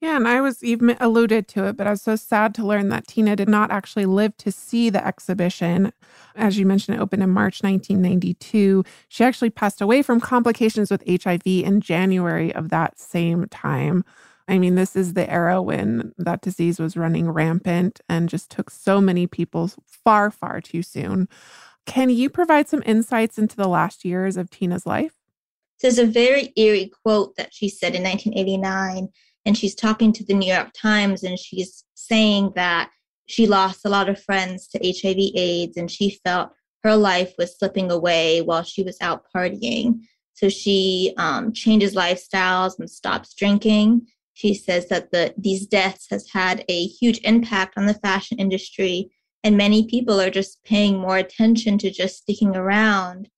Yeah, 0.00 0.16
and 0.16 0.28
I 0.28 0.42
was 0.42 0.62
even 0.62 0.94
alluded 1.00 1.48
to 1.48 1.64
it, 1.64 1.76
but 1.76 1.86
I 1.86 1.90
was 1.90 2.02
so 2.02 2.16
sad 2.16 2.54
to 2.56 2.66
learn 2.66 2.90
that 2.90 3.06
Tina 3.06 3.34
did 3.34 3.48
not 3.48 3.70
actually 3.70 4.04
live 4.04 4.36
to 4.38 4.52
see 4.52 4.90
the 4.90 5.04
exhibition. 5.04 5.92
As 6.34 6.58
you 6.58 6.66
mentioned, 6.66 6.98
it 6.98 7.00
opened 7.00 7.22
in 7.22 7.30
March 7.30 7.62
1992. 7.62 8.84
She 9.08 9.24
actually 9.24 9.48
passed 9.48 9.80
away 9.80 10.02
from 10.02 10.20
complications 10.20 10.90
with 10.90 11.02
HIV 11.08 11.46
in 11.46 11.80
January 11.80 12.54
of 12.54 12.68
that 12.68 12.98
same 12.98 13.46
time. 13.48 14.04
I 14.48 14.58
mean, 14.58 14.74
this 14.74 14.94
is 14.96 15.14
the 15.14 15.28
era 15.30 15.62
when 15.62 16.12
that 16.18 16.42
disease 16.42 16.78
was 16.78 16.96
running 16.96 17.30
rampant 17.30 18.00
and 18.08 18.28
just 18.28 18.50
took 18.50 18.70
so 18.70 19.00
many 19.00 19.26
people 19.26 19.70
far, 19.86 20.30
far 20.30 20.60
too 20.60 20.82
soon. 20.82 21.26
Can 21.86 22.10
you 22.10 22.28
provide 22.28 22.68
some 22.68 22.82
insights 22.84 23.38
into 23.38 23.56
the 23.56 23.68
last 23.68 24.04
years 24.04 24.36
of 24.36 24.50
Tina's 24.50 24.84
life? 24.84 25.14
There's 25.80 25.98
a 25.98 26.06
very 26.06 26.52
eerie 26.56 26.90
quote 27.02 27.36
that 27.36 27.54
she 27.54 27.68
said 27.68 27.94
in 27.94 28.02
1989 28.02 29.08
and 29.46 29.56
she's 29.56 29.76
talking 29.76 30.12
to 30.12 30.24
the 30.24 30.34
New 30.34 30.52
York 30.52 30.72
Times 30.76 31.22
and 31.22 31.38
she's 31.38 31.84
saying 31.94 32.52
that 32.56 32.90
she 33.26 33.46
lost 33.46 33.84
a 33.84 33.88
lot 33.88 34.08
of 34.08 34.22
friends 34.22 34.66
to 34.68 34.78
HIV 34.78 35.16
AIDS 35.34 35.76
and 35.76 35.90
she 35.90 36.18
felt 36.24 36.50
her 36.82 36.96
life 36.96 37.32
was 37.38 37.56
slipping 37.56 37.90
away 37.90 38.42
while 38.42 38.64
she 38.64 38.82
was 38.82 38.98
out 39.00 39.24
partying. 39.34 40.00
So 40.34 40.48
she 40.48 41.14
um, 41.16 41.52
changes 41.52 41.94
lifestyles 41.94 42.78
and 42.78 42.90
stops 42.90 43.34
drinking. 43.34 44.06
She 44.34 44.52
says 44.52 44.88
that 44.88 45.10
the 45.12 45.32
these 45.38 45.66
deaths 45.66 46.08
has 46.10 46.28
had 46.30 46.64
a 46.68 46.86
huge 46.86 47.20
impact 47.24 47.78
on 47.78 47.86
the 47.86 47.94
fashion 47.94 48.38
industry, 48.38 49.10
and 49.42 49.56
many 49.56 49.86
people 49.86 50.20
are 50.20 50.30
just 50.30 50.62
paying 50.64 50.98
more 50.98 51.16
attention 51.16 51.78
to 51.78 51.90
just 51.90 52.18
sticking 52.18 52.54
around. 52.54 53.30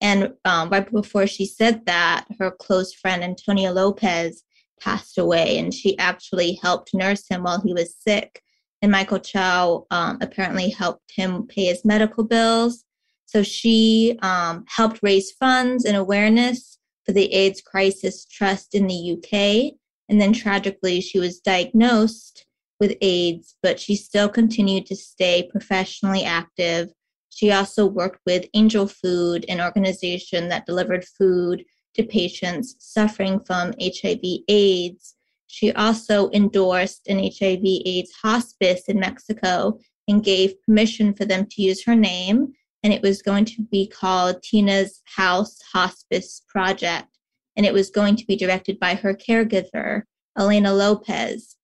And 0.00 0.32
um, 0.46 0.70
right 0.70 0.90
before 0.90 1.26
she 1.26 1.44
said 1.44 1.84
that, 1.86 2.26
her 2.38 2.50
close 2.50 2.94
friend 2.94 3.22
Antonio 3.22 3.70
Lopez 3.72 4.42
passed 4.80 5.18
away, 5.18 5.58
and 5.58 5.72
she 5.72 5.98
actually 5.98 6.58
helped 6.62 6.94
nurse 6.94 7.24
him 7.28 7.42
while 7.44 7.60
he 7.60 7.72
was 7.72 7.94
sick. 7.96 8.42
And 8.82 8.92
Michael 8.92 9.18
Chow 9.18 9.86
um, 9.90 10.18
apparently 10.20 10.70
helped 10.70 11.12
him 11.14 11.46
pay 11.46 11.66
his 11.66 11.84
medical 11.84 12.24
bills. 12.24 12.84
So 13.24 13.42
she 13.42 14.18
um, 14.22 14.64
helped 14.68 15.00
raise 15.02 15.32
funds 15.32 15.84
and 15.84 15.96
awareness 15.96 16.78
for 17.04 17.12
the 17.12 17.32
AIDS 17.32 17.60
Crisis 17.60 18.24
Trust 18.26 18.74
in 18.74 18.86
the 18.86 19.12
UK. 19.12 19.74
And 20.08 20.20
then 20.20 20.32
tragically, 20.32 21.00
she 21.00 21.18
was 21.18 21.40
diagnosed 21.40 22.46
with 22.78 22.96
AIDS, 23.00 23.56
but 23.62 23.80
she 23.80 23.96
still 23.96 24.28
continued 24.28 24.86
to 24.86 24.96
stay 24.96 25.48
professionally 25.50 26.24
active. 26.24 26.90
She 27.30 27.50
also 27.50 27.86
worked 27.86 28.20
with 28.26 28.46
Angel 28.54 28.86
Food, 28.86 29.44
an 29.48 29.60
organization 29.60 30.48
that 30.48 30.66
delivered 30.66 31.04
food 31.04 31.64
to 31.96 32.04
patients 32.04 32.76
suffering 32.78 33.40
from 33.40 33.74
HIV 33.80 34.20
AIDS. 34.48 35.14
She 35.46 35.72
also 35.72 36.30
endorsed 36.30 37.06
an 37.08 37.18
HIV 37.18 37.64
AIDS 37.64 38.12
hospice 38.22 38.82
in 38.88 39.00
Mexico 39.00 39.78
and 40.08 40.24
gave 40.24 40.60
permission 40.62 41.14
for 41.14 41.24
them 41.24 41.46
to 41.50 41.62
use 41.62 41.84
her 41.84 41.96
name. 41.96 42.52
And 42.82 42.92
it 42.92 43.02
was 43.02 43.22
going 43.22 43.46
to 43.46 43.62
be 43.62 43.88
called 43.88 44.42
Tina's 44.42 45.02
House 45.04 45.58
Hospice 45.72 46.42
Project. 46.48 47.08
And 47.56 47.64
it 47.64 47.72
was 47.72 47.90
going 47.90 48.16
to 48.16 48.26
be 48.26 48.36
directed 48.36 48.78
by 48.78 48.94
her 48.94 49.14
caregiver, 49.14 50.02
Elena 50.38 50.72
Lopez. 50.72 51.56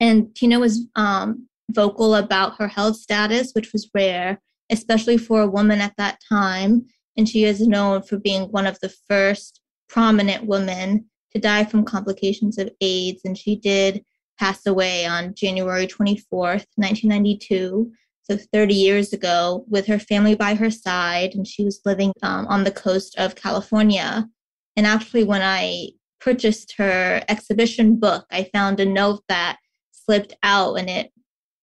And 0.00 0.34
Tina 0.36 0.58
was 0.58 0.86
um, 0.94 1.48
vocal 1.70 2.14
about 2.14 2.58
her 2.58 2.68
health 2.68 2.96
status, 2.96 3.52
which 3.52 3.72
was 3.72 3.90
rare, 3.94 4.40
especially 4.70 5.16
for 5.16 5.40
a 5.40 5.48
woman 5.48 5.80
at 5.80 5.96
that 5.96 6.18
time 6.28 6.86
and 7.18 7.28
she 7.28 7.44
is 7.44 7.66
known 7.66 8.00
for 8.00 8.16
being 8.16 8.44
one 8.44 8.66
of 8.66 8.78
the 8.80 8.94
first 9.08 9.60
prominent 9.88 10.46
women 10.46 11.04
to 11.34 11.40
die 11.40 11.64
from 11.64 11.84
complications 11.84 12.58
of 12.58 12.70
AIDS. 12.80 13.22
And 13.24 13.36
she 13.36 13.56
did 13.56 14.04
pass 14.38 14.64
away 14.66 15.04
on 15.04 15.34
January 15.34 15.88
24th, 15.88 16.64
1992. 16.76 17.92
So 18.22 18.38
30 18.52 18.74
years 18.74 19.12
ago, 19.12 19.64
with 19.68 19.86
her 19.86 19.98
family 19.98 20.34
by 20.34 20.54
her 20.54 20.70
side, 20.70 21.34
and 21.34 21.46
she 21.46 21.64
was 21.64 21.80
living 21.84 22.12
um, 22.22 22.46
on 22.46 22.62
the 22.62 22.70
coast 22.70 23.18
of 23.18 23.34
California. 23.34 24.28
And 24.76 24.86
actually, 24.86 25.24
when 25.24 25.42
I 25.42 25.88
purchased 26.20 26.74
her 26.76 27.22
exhibition 27.28 27.96
book, 27.96 28.26
I 28.30 28.50
found 28.52 28.80
a 28.80 28.84
note 28.84 29.22
that 29.28 29.56
slipped 29.92 30.34
out, 30.42 30.74
and 30.74 30.90
it 30.90 31.10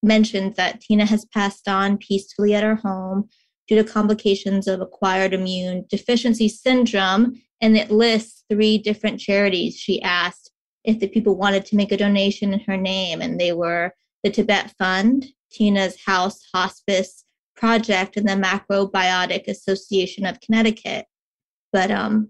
mentions 0.02 0.56
that 0.56 0.82
Tina 0.82 1.06
has 1.06 1.26
passed 1.26 1.68
on 1.68 1.98
peacefully 1.98 2.56
at 2.56 2.64
her 2.64 2.76
home 2.76 3.30
due 3.68 3.76
to 3.76 3.84
complications 3.84 4.68
of 4.68 4.82
acquired 4.82 5.34
immune 5.34 5.86
deficiency 5.90 6.48
syndrome. 6.48 7.42
And 7.62 7.78
it 7.78 7.92
lists 7.92 8.44
three 8.50 8.78
different 8.78 9.20
charities. 9.20 9.78
She 9.78 10.02
asked 10.02 10.52
if 10.84 11.00
the 11.00 11.08
people 11.08 11.36
wanted 11.36 11.66
to 11.66 11.76
make 11.76 11.92
a 11.92 11.98
donation 11.98 12.54
in 12.54 12.60
her 12.62 12.78
name, 12.78 13.22
and 13.22 13.40
they 13.40 13.54
were 13.54 13.94
the 14.24 14.30
Tibet 14.30 14.74
Fund, 14.78 15.26
Tina's 15.52 15.98
House 16.06 16.40
Hospice 16.54 17.24
Project, 17.56 18.18
and 18.18 18.28
the 18.28 18.34
Macrobiotic 18.34 19.48
Association 19.48 20.26
of 20.26 20.40
Connecticut. 20.42 21.06
But 21.72 21.92
um, 21.92 22.30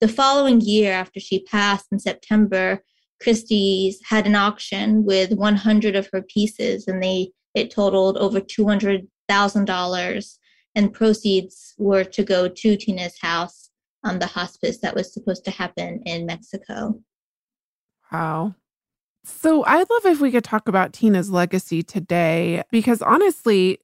the 0.00 0.08
following 0.08 0.60
year, 0.60 0.92
after 0.92 1.20
she 1.20 1.44
passed 1.44 1.86
in 1.92 1.98
September, 1.98 2.82
Christie's 3.22 4.00
had 4.08 4.26
an 4.26 4.34
auction 4.34 5.04
with 5.04 5.32
100 5.32 5.96
of 5.96 6.08
her 6.12 6.22
pieces, 6.22 6.88
and 6.88 7.02
they 7.02 7.32
it 7.54 7.70
totaled 7.70 8.18
over 8.18 8.40
two 8.40 8.66
hundred 8.66 9.06
thousand 9.28 9.64
dollars 9.64 10.38
and 10.74 10.92
proceeds 10.92 11.74
were 11.78 12.04
to 12.04 12.24
go 12.24 12.48
to 12.48 12.76
Tina's 12.76 13.18
house, 13.20 13.70
um, 14.02 14.18
the 14.18 14.26
hospice 14.26 14.78
that 14.78 14.94
was 14.94 15.12
supposed 15.12 15.44
to 15.44 15.50
happen 15.50 16.02
in 16.04 16.26
Mexico. 16.26 17.00
Wow. 18.12 18.54
So 19.24 19.64
I'd 19.64 19.88
love 19.88 20.04
if 20.04 20.20
we 20.20 20.30
could 20.30 20.44
talk 20.44 20.68
about 20.68 20.92
Tina's 20.92 21.30
legacy 21.30 21.82
today 21.82 22.62
because 22.70 23.00
honestly, 23.00 23.78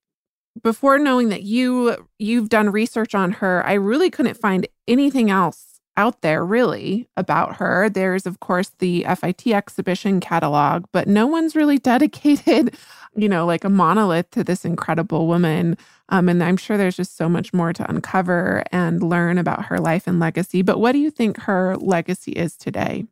before 0.62 0.98
knowing 0.98 1.29
that 1.31 1.42
you 1.42 2.09
you've 2.18 2.48
done 2.48 2.70
research 2.70 3.14
on 3.14 3.33
her, 3.33 3.64
I 3.64 3.74
really 3.74 4.11
couldn't 4.11 4.37
find 4.37 4.66
anything 4.87 5.31
else 5.31 5.69
out 6.00 6.22
there 6.22 6.42
really 6.42 7.06
about 7.18 7.56
her. 7.56 7.90
There's 7.90 8.24
of 8.24 8.40
course 8.40 8.70
the 8.78 9.04
FIT 9.20 9.48
exhibition 9.48 10.18
catalog, 10.18 10.86
but 10.92 11.06
no 11.06 11.26
one's 11.26 11.54
really 11.54 11.76
dedicated, 11.92 12.74
you 13.14 13.28
know, 13.28 13.44
like 13.44 13.64
a 13.64 13.68
monolith 13.68 14.30
to 14.30 14.42
this 14.42 14.64
incredible 14.64 15.26
woman. 15.26 15.76
Um, 16.08 16.30
and 16.30 16.42
I'm 16.42 16.56
sure 16.56 16.78
there's 16.78 16.96
just 16.96 17.18
so 17.18 17.28
much 17.28 17.52
more 17.52 17.74
to 17.74 17.88
uncover 17.88 18.64
and 18.72 19.02
learn 19.02 19.36
about 19.36 19.66
her 19.66 19.78
life 19.78 20.06
and 20.06 20.18
legacy. 20.18 20.62
But 20.62 20.80
what 20.80 20.92
do 20.92 20.98
you 20.98 21.10
think 21.10 21.38
her 21.42 21.76
legacy 21.76 22.32
is 22.32 22.56
today? 22.56 23.04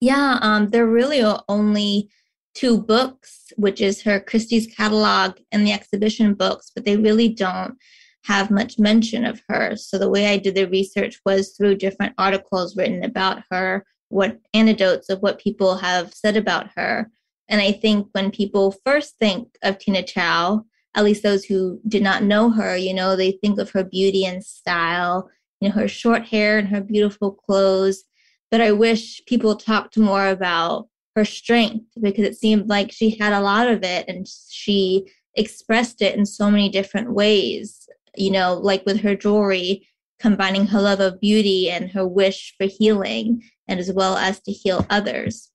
Yeah, 0.00 0.38
um, 0.42 0.68
there 0.68 0.86
really 0.86 1.22
are 1.22 1.42
only 1.48 2.10
two 2.54 2.78
books, 2.78 3.52
which 3.56 3.80
is 3.80 4.02
her 4.02 4.20
Christie's 4.20 4.66
catalog 4.66 5.38
and 5.50 5.66
the 5.66 5.72
exhibition 5.72 6.34
books, 6.34 6.70
but 6.74 6.84
they 6.84 6.96
really 6.98 7.28
don't 7.28 7.78
have 8.24 8.50
much 8.50 8.78
mention 8.78 9.24
of 9.24 9.42
her. 9.48 9.76
So 9.76 9.98
the 9.98 10.10
way 10.10 10.26
I 10.26 10.38
did 10.38 10.54
the 10.54 10.66
research 10.66 11.18
was 11.24 11.50
through 11.50 11.76
different 11.76 12.14
articles 12.18 12.76
written 12.76 13.04
about 13.04 13.42
her, 13.50 13.84
what 14.08 14.38
anecdotes 14.54 15.08
of 15.08 15.20
what 15.20 15.40
people 15.40 15.76
have 15.76 16.12
said 16.14 16.36
about 16.36 16.68
her. 16.76 17.10
And 17.48 17.60
I 17.60 17.72
think 17.72 18.08
when 18.12 18.30
people 18.30 18.74
first 18.84 19.16
think 19.18 19.48
of 19.62 19.78
Tina 19.78 20.02
Chow, 20.02 20.64
at 20.94 21.04
least 21.04 21.22
those 21.22 21.44
who 21.44 21.80
did 21.88 22.02
not 22.02 22.22
know 22.22 22.50
her, 22.50 22.76
you 22.76 22.92
know, 22.92 23.16
they 23.16 23.32
think 23.32 23.58
of 23.58 23.70
her 23.70 23.84
beauty 23.84 24.24
and 24.24 24.44
style, 24.44 25.30
you 25.60 25.68
know, 25.68 25.74
her 25.74 25.88
short 25.88 26.24
hair 26.24 26.58
and 26.58 26.68
her 26.68 26.80
beautiful 26.80 27.32
clothes. 27.32 28.04
But 28.50 28.60
I 28.60 28.72
wish 28.72 29.22
people 29.26 29.56
talked 29.56 29.96
more 29.96 30.28
about 30.28 30.88
her 31.14 31.24
strength 31.24 31.86
because 32.00 32.24
it 32.24 32.36
seemed 32.36 32.68
like 32.68 32.92
she 32.92 33.16
had 33.18 33.32
a 33.32 33.40
lot 33.40 33.68
of 33.68 33.82
it 33.82 34.08
and 34.08 34.26
she 34.50 35.10
expressed 35.34 36.02
it 36.02 36.16
in 36.16 36.26
so 36.26 36.50
many 36.50 36.68
different 36.68 37.12
ways, 37.12 37.88
you 38.20 38.30
know, 38.30 38.54
like 38.54 38.84
with 38.86 39.00
her 39.00 39.14
jewelry, 39.14 39.86
combining 40.18 40.66
her 40.66 40.80
love 40.80 41.00
of 41.00 41.20
beauty 41.20 41.70
and 41.70 41.90
her 41.90 42.06
wish 42.06 42.54
for 42.58 42.66
healing 42.66 43.42
and 43.68 43.78
as 43.78 43.92
well 43.92 44.16
as 44.16 44.40
to 44.40 44.52
heal 44.52 44.86
others. 44.90 45.50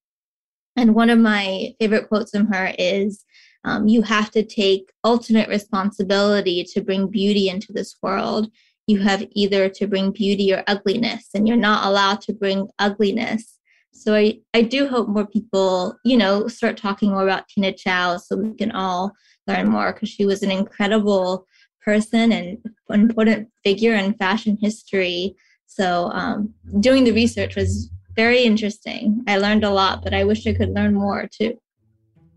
And 0.75 0.95
one 0.95 1.09
of 1.09 1.19
my 1.19 1.73
favorite 1.79 2.07
quotes 2.07 2.31
from 2.31 2.47
her 2.47 2.73
is 2.79 3.25
um, 3.65 3.87
you 3.87 4.01
have 4.01 4.31
to 4.31 4.43
take 4.43 4.91
ultimate 5.03 5.47
responsibility 5.47 6.63
to 6.73 6.81
bring 6.81 7.07
beauty 7.07 7.49
into 7.49 7.71
this 7.71 7.95
world. 8.01 8.49
You 8.87 8.99
have 8.99 9.25
either 9.31 9.69
to 9.69 9.87
bring 9.87 10.11
beauty 10.11 10.53
or 10.53 10.63
ugliness, 10.67 11.29
and 11.33 11.47
you're 11.47 11.55
not 11.55 11.85
allowed 11.85 12.21
to 12.21 12.33
bring 12.33 12.67
ugliness. 12.79 13.59
So 13.93 14.15
I, 14.15 14.39
I 14.53 14.63
do 14.63 14.87
hope 14.87 15.07
more 15.07 15.27
people, 15.27 15.95
you 16.03 16.17
know, 16.17 16.47
start 16.47 16.75
talking 16.75 17.11
more 17.11 17.23
about 17.23 17.47
Tina 17.47 17.71
Chow 17.71 18.17
so 18.17 18.35
we 18.35 18.53
can 18.55 18.71
all 18.71 19.13
learn 19.47 19.69
more 19.69 19.93
because 19.93 20.09
she 20.09 20.25
was 20.25 20.43
an 20.43 20.51
incredible 20.51 21.45
person 21.83 22.31
and 22.31 22.57
an 22.89 23.01
important 23.01 23.49
figure 23.63 23.93
in 23.93 24.13
fashion 24.13 24.57
history. 24.61 25.35
So 25.65 26.09
um, 26.13 26.53
doing 26.79 27.03
the 27.03 27.11
research 27.11 27.55
was 27.55 27.89
very 28.15 28.43
interesting. 28.43 29.23
I 29.27 29.37
learned 29.37 29.63
a 29.63 29.71
lot, 29.71 30.03
but 30.03 30.13
I 30.13 30.23
wish 30.23 30.45
I 30.45 30.53
could 30.53 30.73
learn 30.73 30.93
more 30.93 31.27
too. 31.27 31.57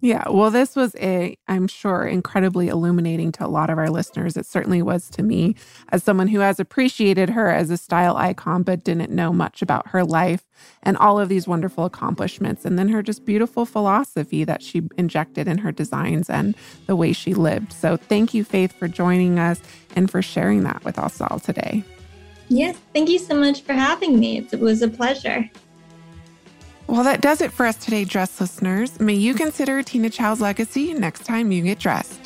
Yeah, 0.03 0.28
well, 0.28 0.51
this 0.51 0.76
was 0.76 0.94
a, 0.97 1.38
I'm 1.49 1.66
sure, 1.66 2.05
incredibly 2.05 2.68
illuminating 2.68 3.32
to 3.32 3.47
a 3.47 3.49
lot 3.49 3.70
of 3.70 3.78
our 3.78 3.88
listeners. 3.88 4.36
It 4.36 4.44
certainly 4.44 4.82
was 4.82 5.09
to 5.11 5.22
me 5.22 5.57
as 5.88 6.03
someone 6.03 6.28
who 6.28 6.40
has 6.40 6.61
appreciated 6.61 7.30
her 7.30 7.51
as 7.51 7.70
a 7.70 7.78
style 7.78 8.16
icon, 8.16 8.62
but 8.62 8.84
didn't 8.84 9.11
know 9.11 9.32
much 9.32 9.62
about 9.62 9.88
her 9.88 10.05
life 10.05 10.44
and 10.82 10.99
all 10.99 11.18
of 11.18 11.30
these 11.30 11.49
wonderful 11.49 11.86
accomplishments. 11.86 12.66
And 12.66 12.78
then 12.78 12.90
her 12.90 13.03
just 13.03 13.24
beautiful 13.24 13.64
philosophy 13.64 14.44
that 14.44 14.62
she 14.62 14.82
injected 14.99 15.49
in 15.49 15.59
her 15.59 15.72
designs 15.72 16.28
and 16.28 16.55
the 16.86 16.97
way 16.97 17.14
she 17.14 17.32
lived. 17.32 17.72
So 17.72 17.97
thank 17.97 18.34
you, 18.34 18.44
Faith, 18.44 18.72
for 18.72 18.88
joining 18.88 19.38
us 19.38 19.61
and 19.97 20.11
for 20.11 20.20
sharing 20.20 20.62
that 20.64 20.84
with 20.84 20.99
us 20.99 21.22
all 21.22 21.38
today. 21.38 21.82
Yes, 22.49 22.76
thank 22.92 23.09
you 23.09 23.18
so 23.18 23.34
much 23.34 23.62
for 23.62 23.72
having 23.72 24.20
me. 24.20 24.47
It 24.53 24.61
was 24.61 24.82
a 24.82 24.88
pleasure. 24.88 25.51
Well, 26.89 27.03
that 27.03 27.20
does 27.20 27.41
it 27.41 27.53
for 27.53 27.66
us 27.66 27.76
today, 27.76 28.05
dress 28.05 28.41
listeners. 28.41 29.01
May 29.01 29.14
you 29.14 29.34
consider 29.34 29.82
Tina 29.82 30.09
Chow's 30.09 30.41
legacy 30.41 30.95
next 30.95 31.24
time 31.24 31.51
you 31.51 31.62
get 31.62 31.80
dressed. 31.80 32.20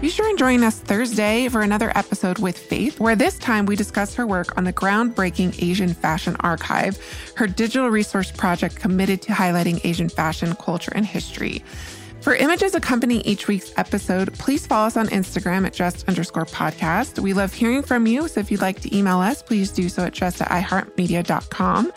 Be 0.00 0.10
sure 0.10 0.28
and 0.28 0.38
join 0.38 0.62
us 0.62 0.78
Thursday 0.78 1.48
for 1.48 1.62
another 1.62 1.92
episode 1.94 2.38
with 2.38 2.58
Faith, 2.58 3.00
where 3.00 3.16
this 3.16 3.38
time 3.38 3.64
we 3.64 3.76
discuss 3.76 4.14
her 4.14 4.26
work 4.26 4.56
on 4.58 4.64
the 4.64 4.72
groundbreaking 4.72 5.62
Asian 5.62 5.94
Fashion 5.94 6.36
Archive, 6.40 6.98
her 7.36 7.46
digital 7.46 7.88
resource 7.88 8.30
project 8.30 8.76
committed 8.76 9.22
to 9.22 9.32
highlighting 9.32 9.80
Asian 9.84 10.08
fashion, 10.08 10.54
culture, 10.56 10.92
and 10.94 11.06
history. 11.06 11.64
For 12.24 12.34
images 12.34 12.74
accompanying 12.74 13.20
each 13.26 13.48
week's 13.48 13.70
episode, 13.76 14.32
please 14.38 14.66
follow 14.66 14.86
us 14.86 14.96
on 14.96 15.08
Instagram 15.08 15.66
at 15.66 15.74
dressed 15.74 16.08
underscore 16.08 16.46
podcast. 16.46 17.18
We 17.18 17.34
love 17.34 17.52
hearing 17.52 17.82
from 17.82 18.06
you, 18.06 18.28
so 18.28 18.40
if 18.40 18.50
you'd 18.50 18.62
like 18.62 18.80
to 18.80 18.96
email 18.96 19.18
us, 19.18 19.42
please 19.42 19.70
do 19.70 19.90
so 19.90 20.04
at 20.04 20.14
dressed 20.14 20.40
at 20.40 20.48
iheartmedia.com. 20.48 21.92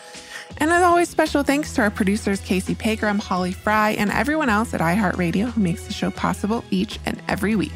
And 0.58 0.70
as 0.70 0.84
always, 0.84 1.08
special 1.08 1.44
thanks 1.44 1.74
to 1.76 1.82
our 1.84 1.90
producers, 1.90 2.42
Casey 2.42 2.76
Pegram, 2.76 3.20
Holly 3.20 3.54
Fry, 3.54 3.92
and 3.92 4.12
everyone 4.12 4.50
else 4.50 4.74
at 4.74 4.82
iHeartRadio 4.82 5.50
who 5.50 5.62
makes 5.62 5.84
the 5.88 5.94
show 5.94 6.12
possible 6.12 6.62
each 6.72 7.00
and 7.06 7.22
every 7.30 7.56
week. 7.56 7.72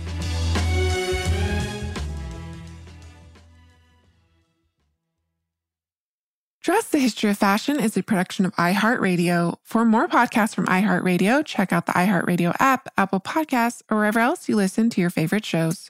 Dressed 6.61 6.91
the 6.91 6.99
History 6.99 7.31
of 7.31 7.39
Fashion 7.39 7.79
is 7.79 7.97
a 7.97 8.03
production 8.03 8.45
of 8.45 8.53
iHeartRadio. 8.55 9.55
For 9.63 9.83
more 9.83 10.07
podcasts 10.07 10.53
from 10.53 10.67
iHeartRadio, 10.67 11.43
check 11.43 11.73
out 11.73 11.87
the 11.87 11.91
iHeartRadio 11.93 12.55
app, 12.59 12.87
Apple 12.99 13.19
Podcasts, 13.19 13.81
or 13.89 13.97
wherever 13.97 14.19
else 14.19 14.47
you 14.47 14.55
listen 14.55 14.91
to 14.91 15.01
your 15.01 15.09
favorite 15.09 15.43
shows. 15.43 15.89